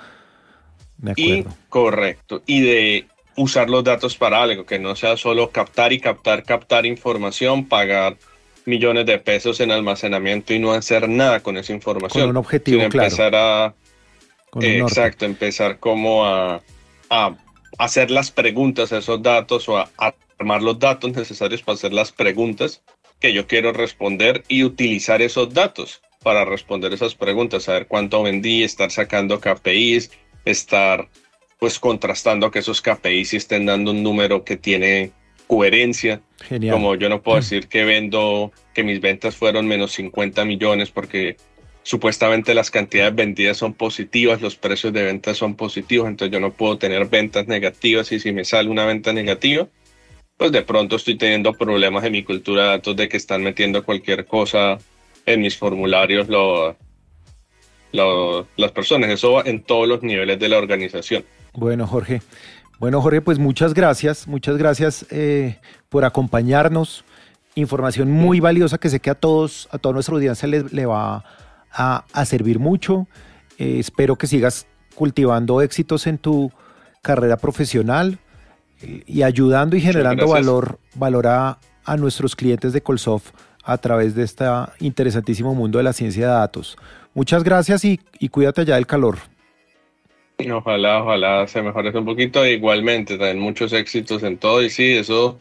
y 1.15 1.45
correcto. 1.69 2.41
Y 2.45 2.61
de 2.61 3.07
usar 3.35 3.69
los 3.69 3.83
datos 3.83 4.15
para 4.15 4.41
algo, 4.43 4.65
que 4.65 4.79
no 4.79 4.95
sea 4.95 5.17
solo 5.17 5.51
captar 5.51 5.93
y 5.93 5.99
captar, 5.99 6.43
captar 6.43 6.85
información, 6.85 7.65
pagar 7.65 8.17
millones 8.65 9.05
de 9.05 9.17
pesos 9.17 9.59
en 9.59 9.71
almacenamiento 9.71 10.53
y 10.53 10.59
no 10.59 10.71
hacer 10.71 11.09
nada 11.09 11.39
con 11.39 11.57
esa 11.57 11.73
información. 11.73 12.23
Con 12.23 12.29
un 12.31 12.37
objetivo 12.37 12.81
empezar 12.81 13.33
a 13.35 13.73
exacto, 14.59 15.25
empezar 15.25 15.79
como 15.79 16.25
a, 16.25 16.61
a, 17.09 17.35
hacer 17.77 18.11
las 18.11 18.31
preguntas 18.31 18.91
a 18.91 18.99
esos 18.99 19.21
datos 19.21 19.67
o 19.69 19.77
a, 19.77 19.89
a 19.97 20.13
armar 20.41 20.61
los 20.61 20.79
datos 20.79 21.15
necesarios 21.15 21.61
para 21.61 21.75
hacer 21.75 21.93
las 21.93 22.11
preguntas 22.11 22.83
que 23.19 23.33
yo 23.33 23.47
quiero 23.47 23.71
responder 23.71 24.43
y 24.47 24.63
utilizar 24.63 25.21
esos 25.21 25.53
datos 25.53 26.01
para 26.23 26.45
responder 26.45 26.93
esas 26.93 27.15
preguntas, 27.15 27.63
saber 27.63 27.87
cuánto 27.87 28.23
vendí, 28.23 28.63
estar 28.63 28.91
sacando 28.91 29.39
KPIs, 29.39 30.11
estar 30.45 31.07
pues 31.59 31.79
contrastando 31.79 32.49
que 32.49 32.59
esos 32.59 32.81
KPIs 32.81 33.35
estén 33.35 33.67
dando 33.67 33.91
un 33.91 34.01
número 34.01 34.43
que 34.43 34.57
tiene 34.57 35.11
coherencia. 35.45 36.21
Genial. 36.47 36.73
Como 36.73 36.95
yo 36.95 37.07
no 37.09 37.21
puedo 37.21 37.37
decir 37.41 37.67
que 37.67 37.85
vendo, 37.85 38.51
que 38.73 38.83
mis 38.83 38.99
ventas 38.99 39.35
fueron 39.35 39.67
menos 39.67 39.91
50 39.91 40.43
millones 40.45 40.89
porque 40.89 41.37
supuestamente 41.83 42.53
las 42.53 42.71
cantidades 42.71 43.13
vendidas 43.15 43.57
son 43.57 43.73
positivas, 43.73 44.41
los 44.41 44.55
precios 44.55 44.93
de 44.93 45.03
ventas 45.03 45.37
son 45.37 45.55
positivos, 45.55 46.07
entonces 46.07 46.31
yo 46.33 46.39
no 46.39 46.53
puedo 46.53 46.77
tener 46.77 47.05
ventas 47.05 47.47
negativas 47.47 48.11
y 48.11 48.19
si 48.19 48.31
me 48.31 48.45
sale 48.45 48.69
una 48.69 48.85
venta 48.85 49.13
negativa, 49.13 49.67
pues 50.41 50.51
de 50.51 50.63
pronto 50.63 50.95
estoy 50.95 51.19
teniendo 51.19 51.53
problemas 51.53 52.03
en 52.03 52.13
mi 52.13 52.23
cultura 52.23 52.63
de 52.63 52.69
datos 52.69 52.95
de 52.95 53.07
que 53.07 53.17
están 53.17 53.43
metiendo 53.43 53.83
cualquier 53.83 54.25
cosa 54.25 54.79
en 55.27 55.39
mis 55.39 55.55
formularios 55.55 56.27
las 57.91 58.71
personas. 58.71 59.11
Eso 59.11 59.33
va 59.33 59.43
en 59.45 59.61
todos 59.61 59.87
los 59.87 60.01
niveles 60.01 60.39
de 60.39 60.49
la 60.49 60.57
organización. 60.57 61.23
Bueno, 61.53 61.85
Jorge. 61.85 62.23
Bueno, 62.79 63.03
Jorge, 63.03 63.21
pues 63.21 63.37
muchas 63.37 63.75
gracias. 63.75 64.27
Muchas 64.27 64.57
gracias 64.57 65.05
eh, 65.11 65.59
por 65.89 66.05
acompañarnos. 66.05 67.05
Información 67.53 68.09
muy 68.09 68.39
valiosa 68.39 68.79
que 68.79 68.89
sé 68.89 68.99
que 68.99 69.11
a 69.11 69.15
todos, 69.15 69.69
a 69.71 69.77
toda 69.77 69.93
nuestra 69.93 70.15
audiencia 70.15 70.47
le, 70.47 70.85
va 70.87 71.23
a, 71.71 72.25
servir 72.25 72.57
mucho. 72.57 73.05
Eh, 73.59 73.75
espero 73.77 74.15
que 74.15 74.25
sigas 74.25 74.65
cultivando 74.95 75.61
éxitos 75.61 76.07
en 76.07 76.17
tu 76.17 76.51
carrera 77.03 77.37
profesional 77.37 78.17
y 79.05 79.23
ayudando 79.23 79.75
y 79.75 79.81
generando 79.81 80.27
valor, 80.27 80.79
valor 80.95 81.27
a, 81.27 81.59
a 81.85 81.97
nuestros 81.97 82.35
clientes 82.35 82.73
de 82.73 82.81
Colsoft 82.81 83.31
a 83.63 83.77
través 83.77 84.15
de 84.15 84.23
este 84.23 84.45
interesantísimo 84.79 85.53
mundo 85.53 85.77
de 85.77 85.83
la 85.83 85.93
ciencia 85.93 86.27
de 86.27 86.33
datos. 86.33 86.77
Muchas 87.13 87.43
gracias 87.43 87.83
y, 87.85 87.99
cuídate 88.29 88.65
ya 88.65 88.75
del 88.75 88.87
calor. 88.87 89.17
Ojalá, 90.51 91.03
ojalá 91.03 91.47
se 91.47 91.61
mejore 91.61 91.95
un 91.97 92.05
poquito. 92.05 92.45
Igualmente, 92.45 93.17
también 93.17 93.39
muchos 93.39 93.73
éxitos 93.73 94.23
en 94.23 94.37
todo. 94.37 94.63
Y 94.63 94.69
sí, 94.69 94.93
eso, 94.93 95.39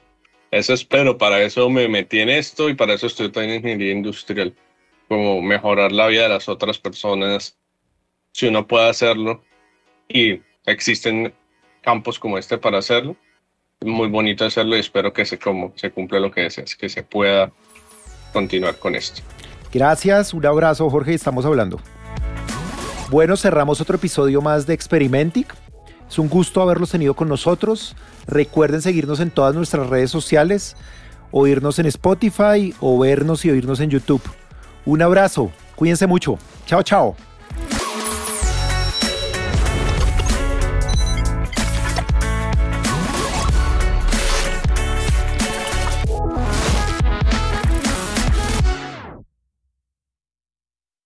eso 0.50 0.74
espero. 0.74 1.16
Para 1.16 1.40
eso 1.42 1.70
me 1.70 1.88
metí 1.88 2.18
en 2.18 2.28
esto 2.28 2.68
y 2.68 2.74
para 2.74 2.94
eso 2.94 3.06
estoy 3.06 3.30
en 3.34 3.54
ingeniería 3.54 3.92
industrial. 3.92 4.54
Como 5.08 5.40
mejorar 5.40 5.92
la 5.92 6.08
vida 6.08 6.24
de 6.24 6.28
las 6.28 6.48
otras 6.48 6.78
personas, 6.78 7.56
si 8.32 8.48
uno 8.48 8.66
puede 8.66 8.90
hacerlo. 8.90 9.42
Y 10.08 10.40
existen 10.66 11.32
campos 11.82 12.18
como 12.18 12.36
este 12.36 12.58
para 12.58 12.78
hacerlo. 12.78 13.16
Muy 13.82 14.08
bonito 14.08 14.44
hacerlo 14.44 14.76
y 14.76 14.80
espero 14.80 15.12
que 15.12 15.24
se 15.24 15.38
cumpla 15.38 16.20
lo 16.20 16.30
que 16.30 16.42
deseas, 16.42 16.76
que 16.76 16.90
se 16.90 17.02
pueda 17.02 17.50
continuar 18.32 18.78
con 18.78 18.94
esto. 18.94 19.22
Gracias, 19.72 20.34
un 20.34 20.44
abrazo 20.44 20.90
Jorge, 20.90 21.14
estamos 21.14 21.46
hablando. 21.46 21.80
Bueno, 23.10 23.36
cerramos 23.36 23.80
otro 23.80 23.96
episodio 23.96 24.42
más 24.42 24.66
de 24.66 24.74
Experimentic. 24.74 25.54
Es 26.08 26.18
un 26.18 26.28
gusto 26.28 26.60
haberlos 26.60 26.90
tenido 26.90 27.14
con 27.14 27.28
nosotros. 27.28 27.96
Recuerden 28.26 28.82
seguirnos 28.82 29.18
en 29.20 29.30
todas 29.30 29.54
nuestras 29.54 29.88
redes 29.88 30.10
sociales, 30.10 30.76
oírnos 31.30 31.78
en 31.78 31.86
Spotify 31.86 32.74
o 32.80 32.98
vernos 32.98 33.44
y 33.46 33.50
oírnos 33.50 33.80
en 33.80 33.90
YouTube. 33.90 34.22
Un 34.84 35.00
abrazo, 35.00 35.50
cuídense 35.74 36.06
mucho. 36.06 36.38
Chao, 36.66 36.82
chao. 36.82 37.16